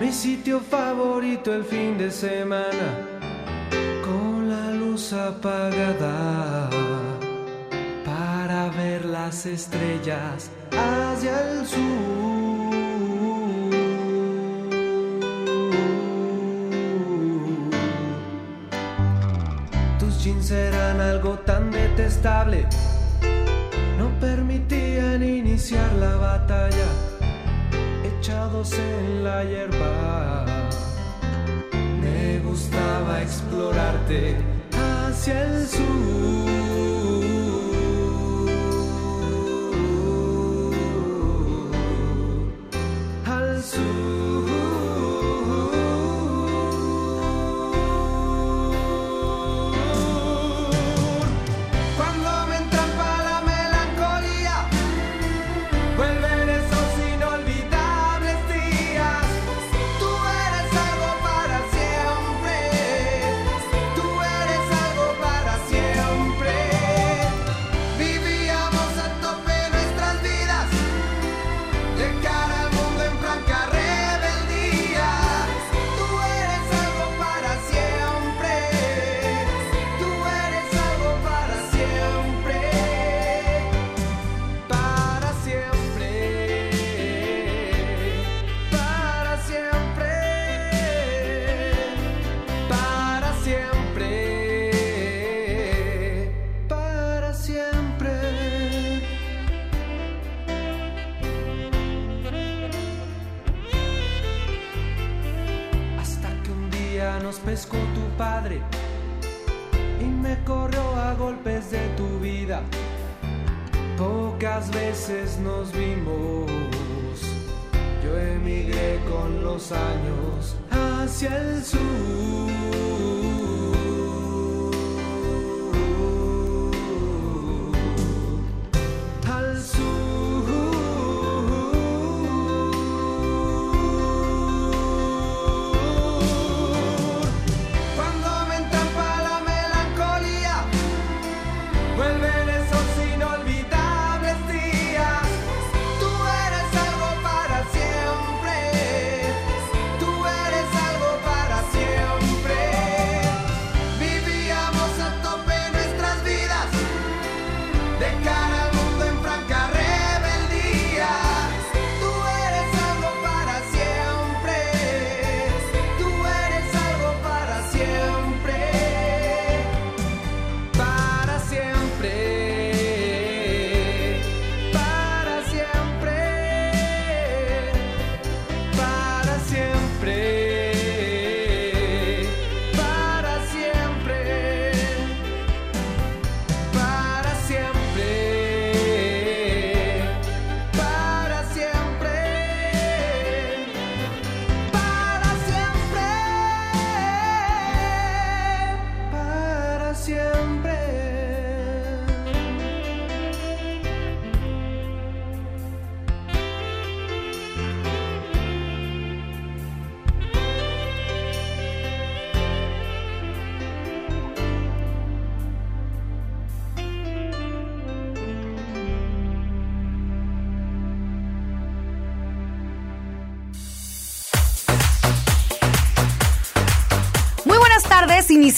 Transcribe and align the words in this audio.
mi 0.00 0.10
sitio 0.10 0.58
favorito 0.58 1.54
el 1.54 1.62
fin 1.62 1.96
de 1.96 2.10
semana, 2.10 2.88
con 4.02 4.50
la 4.50 4.72
luz 4.72 5.12
apagada 5.12 6.68
para 8.04 8.70
ver 8.70 9.04
las 9.04 9.46
estrellas 9.46 10.50
hacia 10.72 11.52
el 11.52 11.64
sur. 11.64 12.74
Tus 20.00 20.24
jeans 20.24 20.50
eran 20.50 21.00
algo 21.00 21.38
tan 21.46 21.70
detestable 21.70 22.66
no 23.98 24.10
permitían 24.18 25.22
iniciar 25.22 25.92
la 25.94 26.16
batalla, 26.16 26.86
echados 28.24 28.72
en 28.72 29.22
la 29.22 29.44
hierba. 29.44 30.46
Me 32.00 32.38
gustaba 32.38 33.20
explorarte 33.20 34.34
hacia 34.72 35.42
el 35.42 35.66
sur. 35.66 36.53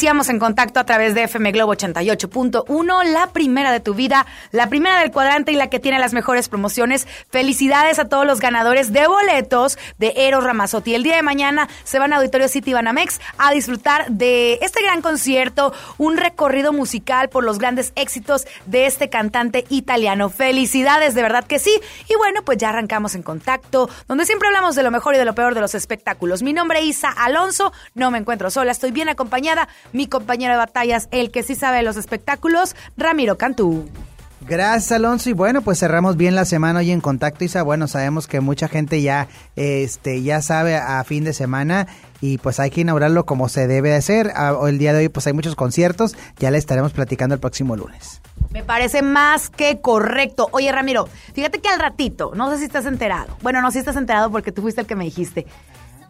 Iniciamos 0.07 0.29
en 0.29 0.39
contacto 0.39 0.79
a 0.79 0.87
través 0.87 1.17
de 1.17 1.25
FM 1.25 1.51
Globo 1.51 1.75
88.1, 1.75 3.05
la 3.07 3.27
primera 3.33 3.73
de 3.73 3.81
tu 3.81 3.93
vida, 3.93 4.25
la 4.53 4.69
primera 4.69 5.01
del 5.01 5.11
cuadrante 5.11 5.51
y 5.51 5.57
la 5.57 5.69
que 5.69 5.81
tiene 5.81 5.99
las 5.99 6.13
mejores 6.13 6.49
promociones. 6.49 7.09
Felicidades 7.29 7.99
a 7.99 8.09
todos 8.09 8.25
los 8.25 8.39
ganadores 8.39 8.93
de 8.93 9.05
boletos 9.09 9.79
de 9.99 10.13
Eros 10.15 10.45
Ramazotti. 10.45 10.95
El 10.95 11.03
día 11.03 11.17
de 11.17 11.25
mañana 11.25 11.69
se 11.83 11.99
van 11.99 12.13
a 12.13 12.19
Auditorio 12.19 12.47
City 12.47 12.73
Banamex 12.73 13.21
a 13.37 13.51
disfrutar 13.51 14.09
de 14.09 14.61
este 14.63 14.81
gran 14.81 15.03
concierto, 15.03 15.73
un 15.99 16.17
recorrido 16.17 16.73
musical 16.73 17.29
por 17.29 17.43
los 17.43 17.59
grandes 17.59 17.93
éxitos 17.97 18.47
de 18.67 18.87
este 18.87 19.09
cantante 19.09 19.65
italiano. 19.71 20.31
Felicidades, 20.31 21.17
de 21.17 21.23
verdad 21.23 21.45
que 21.45 21.59
sí. 21.59 21.81
Y 22.09 22.15
bueno, 22.15 22.45
pues 22.45 22.59
ya 22.59 22.69
arrancamos 22.69 23.17
en 23.17 23.25
contacto, 23.25 23.91
donde 24.07 24.25
siempre 24.25 24.47
hablamos 24.47 24.77
de 24.77 24.85
lo 24.85 24.93
mejor 24.93 25.17
y 25.17 25.19
de 25.19 25.25
lo 25.25 25.35
peor 25.35 25.57
de 25.57 25.63
los 25.63 25.75
espectáculos. 25.75 26.45
Mi 26.45 26.53
nombre 26.53 26.79
es 26.79 26.85
Isa 26.85 27.11
Alonso, 27.11 27.73
no 27.95 28.13
me 28.13 28.19
encuentro 28.19 28.53
sola, 28.53 28.71
estoy 28.71 28.93
bien 28.93 29.09
acompañada. 29.09 29.69
Mi 29.97 30.07
compañero 30.07 30.53
de 30.53 30.59
batallas, 30.59 31.09
el 31.11 31.31
que 31.31 31.43
sí 31.43 31.55
sabe 31.55 31.79
de 31.79 31.83
los 31.83 31.97
espectáculos, 31.97 32.77
Ramiro 32.99 33.39
Cantú. 33.39 33.89
Gracias, 34.43 34.93
Alonso. 34.93 35.31
Y 35.31 35.33
bueno, 35.33 35.63
pues 35.63 35.79
cerramos 35.79 36.19
bien 36.19 36.35
la 36.35 36.45
semana 36.45 36.81
hoy 36.81 36.91
en 36.91 37.01
contacto, 37.01 37.45
Isa. 37.45 37.63
Bueno, 37.63 37.89
sabemos 37.89 38.27
que 38.27 38.41
mucha 38.41 38.69
gente 38.69 39.01
ya, 39.01 39.27
este, 39.57 40.21
ya 40.23 40.43
sabe 40.43 40.77
a 40.77 41.03
fin 41.05 41.25
de 41.25 41.33
semana 41.33 41.87
y 42.21 42.37
pues 42.37 42.61
hay 42.61 42.69
que 42.69 42.83
inaugurarlo 42.83 43.25
como 43.25 43.49
se 43.49 43.67
debe 43.67 43.89
de 43.89 43.95
hacer. 43.95 44.33
Ah, 44.37 44.55
El 44.69 44.77
día 44.77 44.93
de 44.93 44.99
hoy 44.99 45.09
pues 45.09 45.27
hay 45.29 45.33
muchos 45.33 45.57
conciertos, 45.57 46.15
ya 46.39 46.51
le 46.51 46.59
estaremos 46.59 46.93
platicando 46.93 47.35
el 47.35 47.41
próximo 47.41 47.75
lunes. 47.75 48.21
Me 48.51 48.63
parece 48.63 49.01
más 49.01 49.49
que 49.49 49.81
correcto. 49.81 50.51
Oye, 50.53 50.71
Ramiro, 50.73 51.09
fíjate 51.33 51.63
que 51.63 51.71
al 51.71 51.81
ratito, 51.81 52.33
no 52.35 52.51
sé 52.51 52.59
si 52.59 52.67
estás 52.67 52.85
enterado. 52.85 53.35
Bueno, 53.41 53.63
no, 53.63 53.71
si 53.71 53.79
estás 53.79 53.97
enterado 53.97 54.31
porque 54.31 54.53
tú 54.53 54.61
fuiste 54.61 54.83
el 54.83 54.87
que 54.87 54.95
me 54.95 55.05
dijiste. 55.05 55.47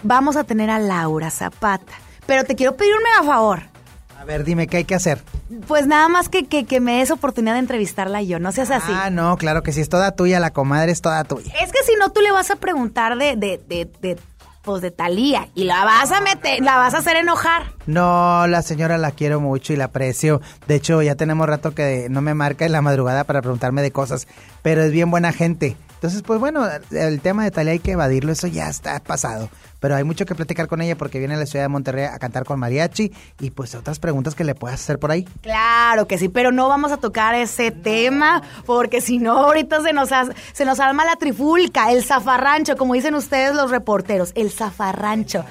Vamos 0.02 0.34
a 0.34 0.42
tener 0.42 0.70
a 0.70 0.80
Laura 0.80 1.30
Zapata. 1.30 1.92
Pero 2.26 2.42
te 2.42 2.56
quiero 2.56 2.76
pedir 2.76 2.92
un 2.92 3.04
mega 3.04 3.32
favor. 3.32 3.75
A 4.18 4.24
ver, 4.24 4.44
dime, 4.44 4.66
¿qué 4.66 4.78
hay 4.78 4.84
que 4.84 4.94
hacer? 4.94 5.22
Pues 5.68 5.86
nada 5.86 6.08
más 6.08 6.28
que, 6.28 6.46
que, 6.46 6.64
que 6.64 6.80
me 6.80 6.98
des 6.98 7.10
oportunidad 7.10 7.54
de 7.54 7.60
entrevistarla 7.60 8.22
yo, 8.22 8.38
no 8.38 8.50
seas 8.52 8.70
así. 8.70 8.92
Ah, 8.92 9.10
no, 9.10 9.36
claro 9.36 9.62
que 9.62 9.72
sí, 9.72 9.80
es 9.80 9.88
toda 9.88 10.12
tuya, 10.12 10.40
la 10.40 10.52
comadre 10.52 10.90
es 10.92 11.00
toda 11.00 11.22
tuya. 11.24 11.52
Es 11.62 11.70
que 11.70 11.82
si 11.84 11.92
no, 11.98 12.10
tú 12.10 12.20
le 12.20 12.32
vas 12.32 12.50
a 12.50 12.56
preguntar 12.56 13.16
de, 13.18 13.36
de, 13.36 13.60
de, 13.68 13.90
de 14.00 14.16
pues 14.62 14.82
de 14.82 14.90
Talía 14.90 15.48
y 15.54 15.62
la 15.64 15.84
vas 15.84 16.10
a 16.10 16.20
meter, 16.20 16.60
la 16.60 16.76
vas 16.76 16.94
a 16.94 16.98
hacer 16.98 17.16
enojar. 17.16 17.72
No, 17.86 18.48
la 18.48 18.62
señora 18.62 18.98
la 18.98 19.12
quiero 19.12 19.40
mucho 19.40 19.72
y 19.72 19.76
la 19.76 19.84
aprecio. 19.84 20.40
De 20.66 20.74
hecho, 20.74 21.00
ya 21.02 21.14
tenemos 21.14 21.46
rato 21.46 21.72
que 21.72 22.08
no 22.10 22.20
me 22.20 22.34
marca 22.34 22.66
en 22.66 22.72
la 22.72 22.82
madrugada 22.82 23.22
para 23.22 23.42
preguntarme 23.42 23.80
de 23.82 23.92
cosas, 23.92 24.26
pero 24.62 24.82
es 24.82 24.90
bien 24.90 25.10
buena 25.10 25.32
gente. 25.32 25.76
Entonces, 26.06 26.22
pues 26.24 26.38
bueno, 26.38 26.64
el 26.92 27.20
tema 27.20 27.42
de 27.42 27.50
Talía 27.50 27.72
hay 27.72 27.80
que 27.80 27.90
evadirlo, 27.90 28.30
eso 28.30 28.46
ya 28.46 28.68
está 28.68 29.00
pasado. 29.00 29.50
Pero 29.80 29.96
hay 29.96 30.04
mucho 30.04 30.24
que 30.24 30.36
platicar 30.36 30.68
con 30.68 30.80
ella 30.80 30.94
porque 30.94 31.18
viene 31.18 31.34
a 31.34 31.36
la 31.36 31.46
ciudad 31.46 31.64
de 31.64 31.68
Monterrey 31.68 32.04
a 32.04 32.16
cantar 32.20 32.44
con 32.44 32.60
mariachi 32.60 33.12
y 33.40 33.50
pues 33.50 33.74
otras 33.74 33.98
preguntas 33.98 34.36
que 34.36 34.44
le 34.44 34.54
puedas 34.54 34.80
hacer 34.80 35.00
por 35.00 35.10
ahí. 35.10 35.24
Claro 35.42 36.06
que 36.06 36.16
sí, 36.16 36.28
pero 36.28 36.52
no 36.52 36.68
vamos 36.68 36.92
a 36.92 36.98
tocar 36.98 37.34
ese 37.34 37.72
tema 37.72 38.40
porque 38.66 39.00
si 39.00 39.18
no 39.18 39.36
ahorita 39.36 39.82
se 39.82 39.92
nos, 39.92 40.10
se 40.52 40.64
nos 40.64 40.78
arma 40.78 41.04
la 41.04 41.16
trifulca, 41.16 41.90
el 41.90 42.04
zafarrancho, 42.04 42.76
como 42.76 42.94
dicen 42.94 43.16
ustedes 43.16 43.56
los 43.56 43.72
reporteros, 43.72 44.30
el 44.36 44.52
zafarrancho. 44.52 45.44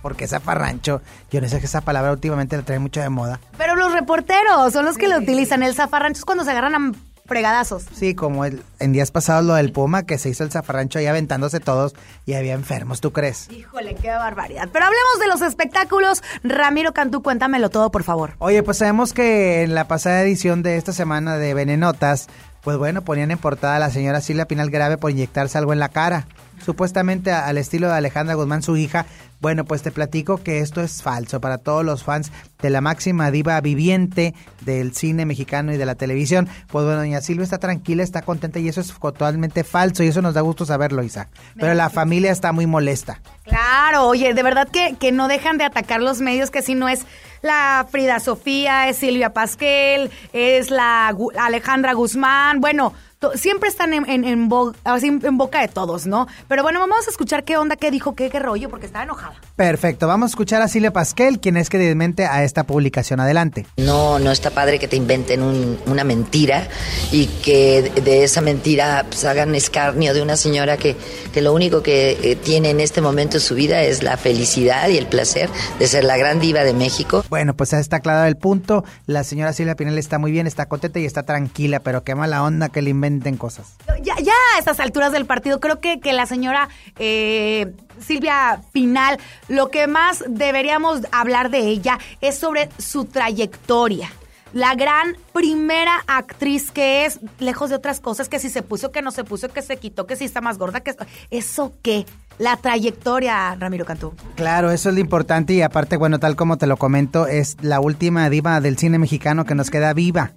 Porque 0.00 0.26
zafarrancho, 0.26 1.02
yo 1.30 1.42
no 1.42 1.48
sé 1.50 1.60
que 1.60 1.66
esa 1.66 1.82
palabra 1.82 2.12
últimamente 2.12 2.56
la 2.56 2.62
trae 2.62 2.78
mucho 2.78 3.02
de 3.02 3.10
moda. 3.10 3.40
Pero 3.58 3.76
los 3.76 3.92
reporteros 3.92 4.72
son 4.72 4.86
los 4.86 4.96
que 4.96 5.06
lo 5.06 5.18
utilizan, 5.18 5.62
el 5.62 5.74
zafarrancho 5.74 6.20
es 6.20 6.24
cuando 6.24 6.44
se 6.44 6.50
agarran 6.50 6.74
a 6.74 6.92
fregadazos. 7.26 7.84
Sí, 7.94 8.14
como 8.14 8.44
el, 8.44 8.62
en 8.78 8.92
días 8.92 9.10
pasados 9.10 9.44
lo 9.44 9.54
del 9.54 9.72
Puma, 9.72 10.04
que 10.04 10.18
se 10.18 10.28
hizo 10.28 10.44
el 10.44 10.50
zafarrancho 10.50 10.98
ahí 10.98 11.06
aventándose 11.06 11.60
todos 11.60 11.94
y 12.26 12.34
había 12.34 12.54
enfermos, 12.54 13.00
¿tú 13.00 13.12
crees? 13.12 13.50
Híjole, 13.50 13.94
qué 13.94 14.08
barbaridad. 14.08 14.68
Pero 14.72 14.84
hablemos 14.84 15.18
de 15.20 15.28
los 15.28 15.42
espectáculos. 15.42 16.22
Ramiro 16.42 16.92
Cantú, 16.92 17.22
cuéntamelo 17.22 17.70
todo, 17.70 17.90
por 17.90 18.02
favor. 18.02 18.32
Oye, 18.38 18.62
pues 18.62 18.78
sabemos 18.78 19.12
que 19.12 19.62
en 19.62 19.74
la 19.74 19.88
pasada 19.88 20.22
edición 20.22 20.62
de 20.62 20.76
esta 20.76 20.92
semana 20.92 21.38
de 21.38 21.54
Venenotas, 21.54 22.28
pues 22.62 22.76
bueno, 22.76 23.02
ponían 23.02 23.30
en 23.30 23.38
portada 23.38 23.76
a 23.76 23.80
la 23.80 23.90
señora 23.90 24.20
Silvia 24.20 24.46
Pinal 24.46 24.70
grave 24.70 24.96
por 24.96 25.10
inyectarse 25.10 25.58
algo 25.58 25.72
en 25.72 25.78
la 25.78 25.88
cara. 25.88 26.26
Supuestamente 26.64 27.32
al 27.32 27.58
estilo 27.58 27.88
de 27.88 27.94
Alejandra 27.94 28.34
Guzmán, 28.34 28.62
su 28.62 28.76
hija. 28.76 29.04
Bueno, 29.42 29.64
pues 29.64 29.82
te 29.82 29.90
platico 29.90 30.38
que 30.38 30.60
esto 30.60 30.80
es 30.82 31.02
falso 31.02 31.40
para 31.40 31.58
todos 31.58 31.84
los 31.84 32.04
fans 32.04 32.30
de 32.60 32.70
la 32.70 32.80
máxima 32.80 33.32
diva 33.32 33.60
viviente 33.60 34.34
del 34.60 34.94
cine 34.94 35.26
mexicano 35.26 35.72
y 35.72 35.76
de 35.76 35.84
la 35.84 35.96
televisión. 35.96 36.48
Pues 36.68 36.84
bueno, 36.84 37.00
doña 37.00 37.20
Silvia 37.20 37.42
está 37.42 37.58
tranquila, 37.58 38.04
está 38.04 38.22
contenta 38.22 38.60
y 38.60 38.68
eso 38.68 38.80
es 38.80 38.94
totalmente 38.96 39.64
falso 39.64 40.04
y 40.04 40.06
eso 40.06 40.22
nos 40.22 40.34
da 40.34 40.42
gusto 40.42 40.64
saberlo, 40.64 41.02
Isa. 41.02 41.26
Pero 41.56 41.74
la 41.74 41.90
familia 41.90 42.30
está 42.30 42.52
muy 42.52 42.66
molesta. 42.66 43.20
Claro, 43.42 44.06
oye, 44.06 44.32
de 44.32 44.42
verdad 44.44 44.68
que, 44.68 44.94
que 45.00 45.10
no 45.10 45.26
dejan 45.26 45.58
de 45.58 45.64
atacar 45.64 46.00
los 46.00 46.20
medios, 46.20 46.52
que 46.52 46.62
si 46.62 46.76
no 46.76 46.88
es 46.88 47.00
la 47.42 47.84
Frida 47.90 48.20
Sofía, 48.20 48.88
es 48.88 48.98
Silvia 48.98 49.32
Pasquel, 49.32 50.12
es 50.32 50.70
la 50.70 51.12
Alejandra 51.36 51.94
Guzmán, 51.94 52.60
bueno, 52.60 52.92
siempre 53.34 53.68
están 53.68 53.92
en, 53.94 54.08
en, 54.10 54.24
en 54.24 54.48
bo- 54.48 54.74
así 54.84 55.06
en 55.08 55.38
boca 55.38 55.60
de 55.60 55.68
todos, 55.68 56.06
¿no? 56.06 56.26
Pero 56.48 56.62
bueno, 56.62 56.80
vamos 56.80 57.06
a 57.06 57.10
escuchar 57.10 57.44
qué 57.44 57.56
onda, 57.56 57.76
qué 57.76 57.90
dijo, 57.90 58.14
qué, 58.14 58.28
qué 58.30 58.40
rollo, 58.40 58.68
porque 58.68 58.86
estaba 58.86 59.04
enojada. 59.04 59.34
Perfecto, 59.56 60.08
vamos 60.08 60.26
a 60.26 60.30
escuchar 60.32 60.62
a 60.62 60.68
Silvia 60.68 60.92
Pasquel, 60.92 61.38
quien 61.38 61.56
es 61.56 61.68
que 61.70 61.78
desmente 61.78 62.26
a 62.26 62.42
esta 62.42 62.64
publicación. 62.64 63.20
Adelante. 63.20 63.66
No, 63.76 64.18
no 64.18 64.30
está 64.32 64.50
padre 64.50 64.78
que 64.78 64.88
te 64.88 64.96
inventen 64.96 65.42
un- 65.42 65.78
una 65.86 66.02
mentira 66.04 66.66
y 67.12 67.26
que 67.26 67.92
de- 68.02 68.24
esa 68.24 68.40
mentira 68.40 69.04
pues, 69.08 69.24
hagan 69.24 69.54
escarnio 69.54 70.14
de 70.14 70.22
una 70.22 70.36
señora 70.36 70.76
que, 70.76 70.96
que 71.32 71.40
lo 71.42 71.52
único 71.52 71.82
que 71.82 72.18
eh, 72.22 72.36
tiene 72.36 72.70
en 72.70 72.80
este 72.80 73.00
momento 73.00 73.34
de 73.34 73.40
su 73.40 73.54
vida 73.54 73.82
es 73.82 74.02
la 74.02 74.16
felicidad 74.16 74.88
y 74.88 74.96
el 74.98 75.06
placer 75.06 75.48
de 75.78 75.86
ser 75.86 76.04
la 76.04 76.16
gran 76.16 76.40
diva 76.40 76.64
de 76.64 76.72
México. 76.74 77.24
Bueno, 77.28 77.54
pues 77.54 77.70
ya 77.70 77.78
está 77.78 77.96
aclarado 77.96 78.26
el 78.26 78.36
punto. 78.36 78.84
La 79.06 79.22
señora 79.24 79.52
Silvia 79.52 79.74
Pinal 79.76 79.98
está 79.98 80.18
muy 80.18 80.32
bien, 80.32 80.46
está 80.46 80.66
contenta 80.66 80.98
y 80.98 81.04
está 81.04 81.22
tranquila, 81.24 81.80
pero 81.80 82.02
qué 82.04 82.14
mala 82.14 82.42
onda 82.42 82.68
que 82.68 82.82
le 82.82 82.90
inventen 82.90 83.11
cosas. 83.38 83.76
Ya, 84.02 84.16
ya 84.20 84.32
a 84.54 84.58
estas 84.58 84.80
alturas 84.80 85.12
del 85.12 85.26
partido, 85.26 85.60
creo 85.60 85.80
que, 85.80 86.00
que 86.00 86.12
la 86.12 86.26
señora 86.26 86.68
eh, 86.98 87.72
Silvia 88.00 88.60
Pinal, 88.72 89.18
lo 89.48 89.68
que 89.70 89.86
más 89.86 90.24
deberíamos 90.28 91.00
hablar 91.12 91.50
de 91.50 91.60
ella 91.60 91.98
es 92.20 92.38
sobre 92.38 92.68
su 92.78 93.04
trayectoria. 93.04 94.10
La 94.52 94.74
gran 94.74 95.16
primera 95.32 96.04
actriz 96.06 96.70
que 96.70 97.06
es, 97.06 97.20
lejos 97.38 97.70
de 97.70 97.76
otras 97.76 98.00
cosas, 98.00 98.28
que 98.28 98.38
si 98.38 98.50
se 98.50 98.60
puso, 98.60 98.92
que 98.92 99.00
no 99.00 99.10
se 99.10 99.24
puso, 99.24 99.48
que 99.48 99.62
se 99.62 99.78
quitó, 99.78 100.06
que 100.06 100.14
si 100.14 100.26
está 100.26 100.42
más 100.42 100.58
gorda, 100.58 100.80
que 100.80 100.94
eso 101.30 101.72
qué. 101.80 102.04
La 102.38 102.56
trayectoria, 102.56 103.54
Ramiro 103.54 103.86
Cantú. 103.86 104.14
Claro, 104.36 104.70
eso 104.70 104.88
es 104.90 104.94
lo 104.94 105.00
importante 105.00 105.54
y 105.54 105.62
aparte, 105.62 105.96
bueno, 105.96 106.18
tal 106.18 106.36
como 106.36 106.58
te 106.58 106.66
lo 106.66 106.76
comento, 106.76 107.26
es 107.26 107.56
la 107.62 107.80
última 107.80 108.28
diva 108.28 108.60
del 108.60 108.76
cine 108.76 108.98
mexicano 108.98 109.44
que 109.44 109.54
nos 109.54 109.70
queda 109.70 109.94
viva. 109.94 110.32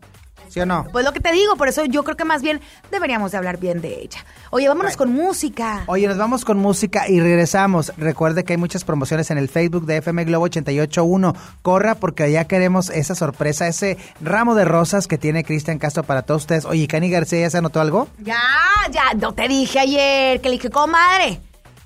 ¿Sí 0.50 0.60
o 0.60 0.66
no? 0.66 0.86
Pues 0.92 1.06
lo 1.06 1.14
que 1.14 1.20
te 1.20 1.32
digo, 1.32 1.56
por 1.56 1.68
eso 1.68 1.86
yo 1.86 2.04
creo 2.04 2.18
que 2.18 2.26
más 2.26 2.42
bien 2.42 2.62
deberíamos 2.92 3.32
de 3.32 3.38
hablar 3.38 3.58
bien 3.58 3.82
de 3.82 4.02
ella. 4.02 4.26
Oye, 4.50 4.68
vámonos 4.68 4.98
con 4.98 5.12
música. 5.12 5.84
Oye, 5.88 6.08
nos 6.08 6.18
vamos 6.18 6.46
con 6.46 6.58
música 6.58 7.10
y 7.10 7.20
regresamos. 7.20 7.92
Recuerde 7.98 8.44
que 8.44 8.54
hay 8.54 8.58
muchas 8.58 8.84
promociones 8.84 9.32
en 9.32 9.38
el 9.38 9.50
Facebook 9.50 9.86
de 9.86 9.98
FM 9.98 10.26
Globo 10.26 10.46
881. 10.46 11.36
Corra 11.62 11.96
porque 11.96 12.24
allá 12.24 12.46
queremos 12.46 12.90
esa 12.90 13.16
sorpresa, 13.16 13.68
ese 13.68 13.98
ramo 14.22 14.56
de 14.56 14.66
rosas 14.66 15.08
que 15.08 15.18
tiene 15.18 15.44
Cristian 15.44 15.80
Castro 15.80 16.04
para 16.04 16.22
todos 16.22 16.44
ustedes. 16.44 16.66
Oye, 16.66 16.88
Cani 16.88 17.10
García, 17.10 17.42
¿ya 17.42 17.50
se 17.50 17.58
anotó 17.58 17.82
algo? 17.82 18.08
Ya, 18.20 18.40
ya, 18.92 19.14
no 19.16 19.34
te 19.34 19.48
dije 19.48 19.80
ayer 19.80 20.42
que 20.42 20.50
le 20.50 20.56
dije, 20.56 20.70
comadre. 20.70 21.42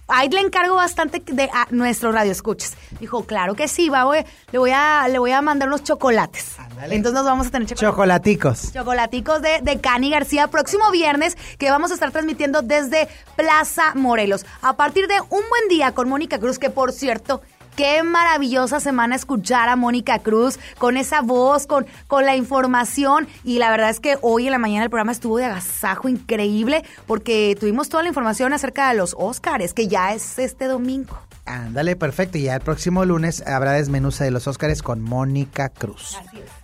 Ahí 0.10 0.30
le 0.30 0.42
encargo 0.42 0.76
bastante 0.76 1.22
de 1.26 1.44
a 1.54 1.68
nuestro 1.72 2.12
radio 2.12 2.32
escuchas. 2.32 2.74
Dijo, 3.00 3.26
claro 3.26 3.56
que 3.56 3.68
sí, 3.68 3.90
va, 3.90 4.04
voy- 4.06 4.26
le 4.52 4.58
voy 4.60 4.72
a, 4.74 5.08
le 5.08 5.20
voy 5.20 5.32
a 5.32 5.42
mandar 5.42 5.68
unos 5.70 5.84
chocolates. 5.84 6.60
Ándale. 6.60 6.96
Entonces 6.96 7.14
nos 7.16 7.26
vamos 7.26 7.48
a 7.48 7.52
tener 7.52 7.68
chocolates. 7.68 7.90
Chocolaticos. 7.90 8.74
Chocolaticos 8.74 9.42
de, 9.42 9.60
de 9.62 9.80
Cani 9.80 10.10
García 10.10 10.48
próximo 10.48 10.90
viernes 10.92 11.38
que 11.58 11.70
vamos 11.72 11.92
a 11.92 11.94
estar 11.94 12.12
transmitiendo 12.12 12.62
desde 12.62 13.08
Plaza 13.36 13.94
Morelos. 13.96 14.46
A 14.62 14.76
partir 14.76 15.08
de 15.08 15.20
un 15.22 15.28
buen 15.50 15.68
día 15.70 15.94
con 15.94 16.10
Mónica 16.10 16.40
Cruz, 16.40 16.60
que 16.60 16.70
por 16.70 16.92
cierto, 16.92 17.42
qué 17.80 18.04
maravillosa 18.04 18.82
semana 18.82 19.16
escuchar 19.16 19.70
a 19.70 19.78
Mónica 19.78 20.20
Cruz 20.20 20.60
con 20.80 20.98
esa 20.98 21.22
voz, 21.22 21.66
con, 21.66 21.86
con 22.08 22.26
la 22.26 22.36
información. 22.36 23.26
Y 23.46 23.58
la 23.58 23.72
verdad 23.72 23.90
es 23.90 24.02
que 24.02 24.18
hoy 24.22 24.48
en 24.48 24.52
la 24.52 24.58
mañana 24.58 24.84
el 24.84 24.90
programa 24.90 25.14
estuvo 25.14 25.38
de 25.38 25.46
agasajo 25.46 26.10
increíble 26.10 26.84
porque 27.08 27.56
tuvimos 27.58 27.88
toda 27.88 28.04
la 28.04 28.10
información 28.10 28.52
acerca 28.52 28.90
de 28.90 28.98
los 28.98 29.16
Óscares, 29.18 29.74
que 29.74 29.88
ya 29.88 30.14
es 30.14 30.40
este 30.40 30.66
domingo. 30.66 31.18
Ándale, 31.46 31.96
perfecto. 31.96 32.38
Y 32.38 32.44
ya 32.44 32.56
el 32.56 32.62
próximo 32.62 33.06
lunes 33.06 33.48
habrá 33.48 33.72
desmenuza 33.72 34.26
de 34.26 34.32
los 34.32 34.46
Óscares 34.46 34.84
con 34.84 35.00
Mónica 35.00 35.70
Cruz. 35.70 36.18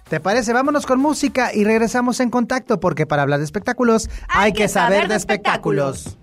¿Te 0.10 0.20
parece? 0.20 0.52
Vámonos 0.52 0.86
con 0.86 1.00
música 1.00 1.54
y 1.54 1.64
regresamos 1.64 2.20
en 2.20 2.30
contacto 2.30 2.82
porque 2.82 3.06
para 3.06 3.22
hablar 3.22 3.40
de 3.40 3.46
espectáculos 3.46 4.10
hay, 4.28 4.52
que 4.52 4.68
saber 4.68 5.08
de 5.08 5.16
espectáculos. 5.16 6.18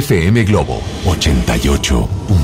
FM 0.00 0.44
Globo 0.44 0.82
88.1. 1.04 2.43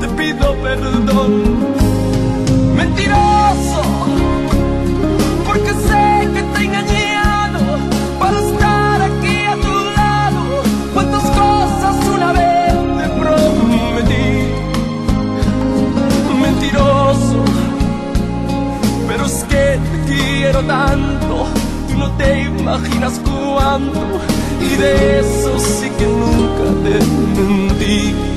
te 0.00 0.08
pido 0.08 0.54
perdón. 0.62 1.32
Mentiroso, 2.76 3.82
porque 5.46 5.72
sé 5.88 6.28
que 6.34 6.42
te 6.42 6.60
he 6.60 6.64
engañado 6.64 7.60
para 8.18 8.38
estar 8.38 9.02
aquí 9.02 9.36
a 9.52 9.56
tu 9.56 9.74
lado. 9.96 10.40
Cuántas 10.94 11.22
cosas 11.22 11.96
una 12.14 12.32
vez 12.32 12.72
te 12.98 13.08
prometí. 13.20 14.28
Mentiroso 16.40 17.42
pero 19.12 19.26
es 19.26 19.44
que 19.44 19.78
te 19.78 20.12
quiero 20.12 20.62
tanto, 20.62 21.46
tú 21.88 21.98
no 21.98 22.10
te 22.12 22.44
imaginas 22.44 23.20
cuánto, 23.22 24.00
y 24.60 24.76
de 24.76 25.20
eso 25.20 25.58
sí 25.58 25.90
que 25.98 26.06
nunca 26.06 26.64
te 26.82 26.94
mentí. 27.40 28.31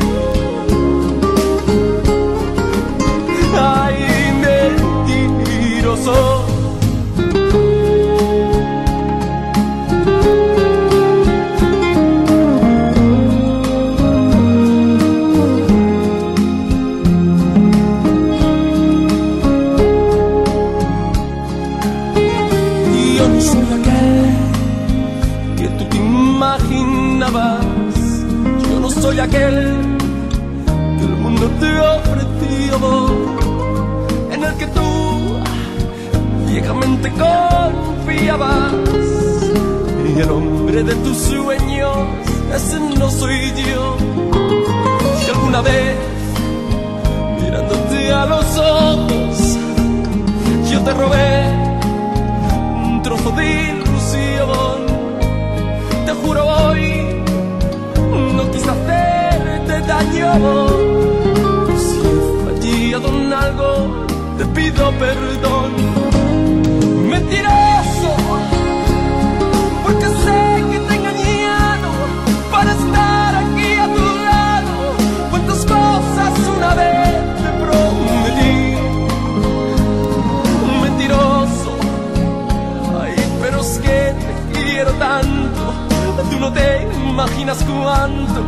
Ciegamente 37.06 37.12
confiabas. 37.12 38.74
Y 40.16 40.20
el 40.20 40.30
hombre 40.30 40.84
de 40.84 40.96
tus 40.96 41.18
sueños, 41.18 41.98
ese 42.54 42.80
no 42.80 43.10
soy 43.10 43.52
yo. 43.52 43.98
Si 45.20 45.32
alguna 45.32 45.62
vez, 45.62 45.96
mirándote 47.42 48.14
a 48.14 48.26
los 48.26 48.58
ojos, 48.58 49.58
yo 50.72 50.82
te 50.82 50.94
robé 50.94 51.48
un 52.86 53.02
trozo 53.04 53.32
de 53.32 53.46
ilusión. 53.72 54.86
Te 56.06 56.14
juro 56.14 56.46
hoy, 56.46 57.24
no 58.36 58.52
quise 58.52 58.70
hacerte 58.70 59.82
daño. 59.82 60.68
Si 61.78 62.92
he 62.92 62.94
fallado 62.94 63.08
en 63.10 63.34
algo, 63.34 64.06
te 64.38 64.46
pido 64.46 64.92
perdón. 64.92 65.95
Mentiroso, 67.28 68.16
porque 69.84 70.06
sé 70.06 70.64
que 70.72 70.80
te 70.80 70.94
he 70.94 71.00
para 72.52 72.72
estar 72.72 73.36
aquí 73.36 73.74
a 73.74 73.88
tu 73.88 74.06
lado. 74.24 74.74
Cuántas 75.32 75.66
cosas 75.66 76.34
una 76.56 76.76
vez 76.76 77.16
te 77.42 77.50
prometí. 77.64 78.78
Mentiroso. 80.84 81.72
Ay, 83.02 83.16
pero 83.42 83.62
es 83.62 83.80
que 83.80 84.14
te 84.54 84.60
quiero 84.60 84.92
tanto, 84.94 85.74
tú 86.30 86.40
no 86.40 86.54
te 86.54 86.88
imaginas 87.10 87.58
cuánto, 87.64 88.44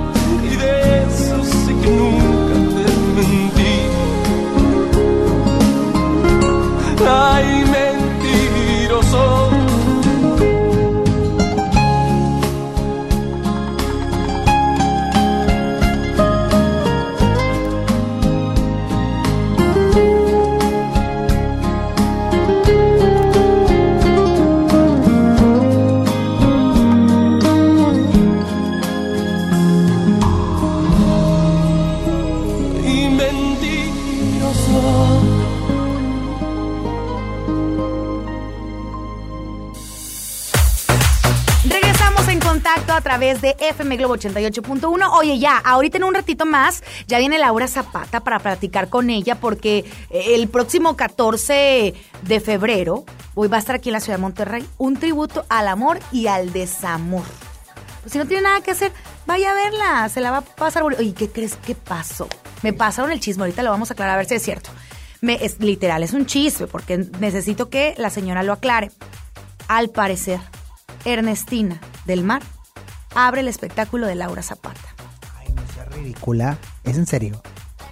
de 43.41 43.55
FM 43.59 43.97
Globo 43.97 44.15
88.1. 44.15 45.09
Oye, 45.13 45.39
ya, 45.39 45.57
ahorita 45.57 45.97
en 45.97 46.03
un 46.03 46.13
ratito 46.13 46.45
más 46.45 46.83
ya 47.07 47.19
viene 47.19 47.37
Laura 47.37 47.67
Zapata 47.67 48.21
para 48.21 48.39
platicar 48.39 48.89
con 48.89 49.09
ella 49.09 49.35
porque 49.35 49.85
eh, 50.09 50.35
el 50.35 50.47
próximo 50.47 50.95
14 50.95 51.93
de 52.21 52.39
febrero, 52.39 53.05
hoy 53.35 53.47
va 53.47 53.57
a 53.57 53.59
estar 53.59 53.75
aquí 53.75 53.89
en 53.89 53.93
la 53.93 53.99
ciudad 53.99 54.17
de 54.17 54.21
Monterrey, 54.21 54.67
un 54.77 54.97
tributo 54.97 55.45
al 55.49 55.67
amor 55.67 55.99
y 56.11 56.27
al 56.27 56.53
desamor. 56.53 57.25
Pues 58.01 58.13
si 58.13 58.17
no 58.17 58.25
tiene 58.25 58.43
nada 58.43 58.61
que 58.61 58.71
hacer, 58.71 58.91
vaya 59.25 59.51
a 59.51 59.55
verla, 59.55 60.09
se 60.09 60.21
la 60.21 60.31
va 60.31 60.37
a 60.37 60.41
pasar. 60.41 60.83
Oye, 60.83 61.13
¿qué 61.13 61.29
crees 61.29 61.55
que 61.55 61.75
pasó? 61.75 62.27
Me 62.63 62.73
pasaron 62.73 63.11
el 63.11 63.19
chisme, 63.19 63.43
ahorita 63.43 63.63
lo 63.63 63.69
vamos 63.69 63.91
a 63.91 63.93
aclarar 63.93 64.15
a 64.15 64.17
ver 64.17 64.27
si 64.27 64.35
es 64.35 64.43
cierto. 64.43 64.69
Me, 65.21 65.43
es 65.43 65.59
literal, 65.59 66.03
es 66.03 66.13
un 66.13 66.25
chisme 66.25 66.67
porque 66.67 66.97
necesito 67.19 67.69
que 67.69 67.95
la 67.97 68.09
señora 68.09 68.43
lo 68.43 68.53
aclare. 68.53 68.91
Al 69.67 69.89
parecer, 69.89 70.39
Ernestina 71.03 71.81
del 72.05 72.23
Mar 72.23 72.41
abre 73.17 73.41
el 73.41 73.47
espectáculo 73.47 74.05
de 74.05 74.13
Laura 74.13 74.43
Zapata. 74.43 74.79
Ay, 75.39 75.51
no 75.53 75.61
sea 75.73 75.85
ridícula. 75.85 76.57
¿Es 76.83 76.97
en 76.97 77.07
serio? 77.07 77.41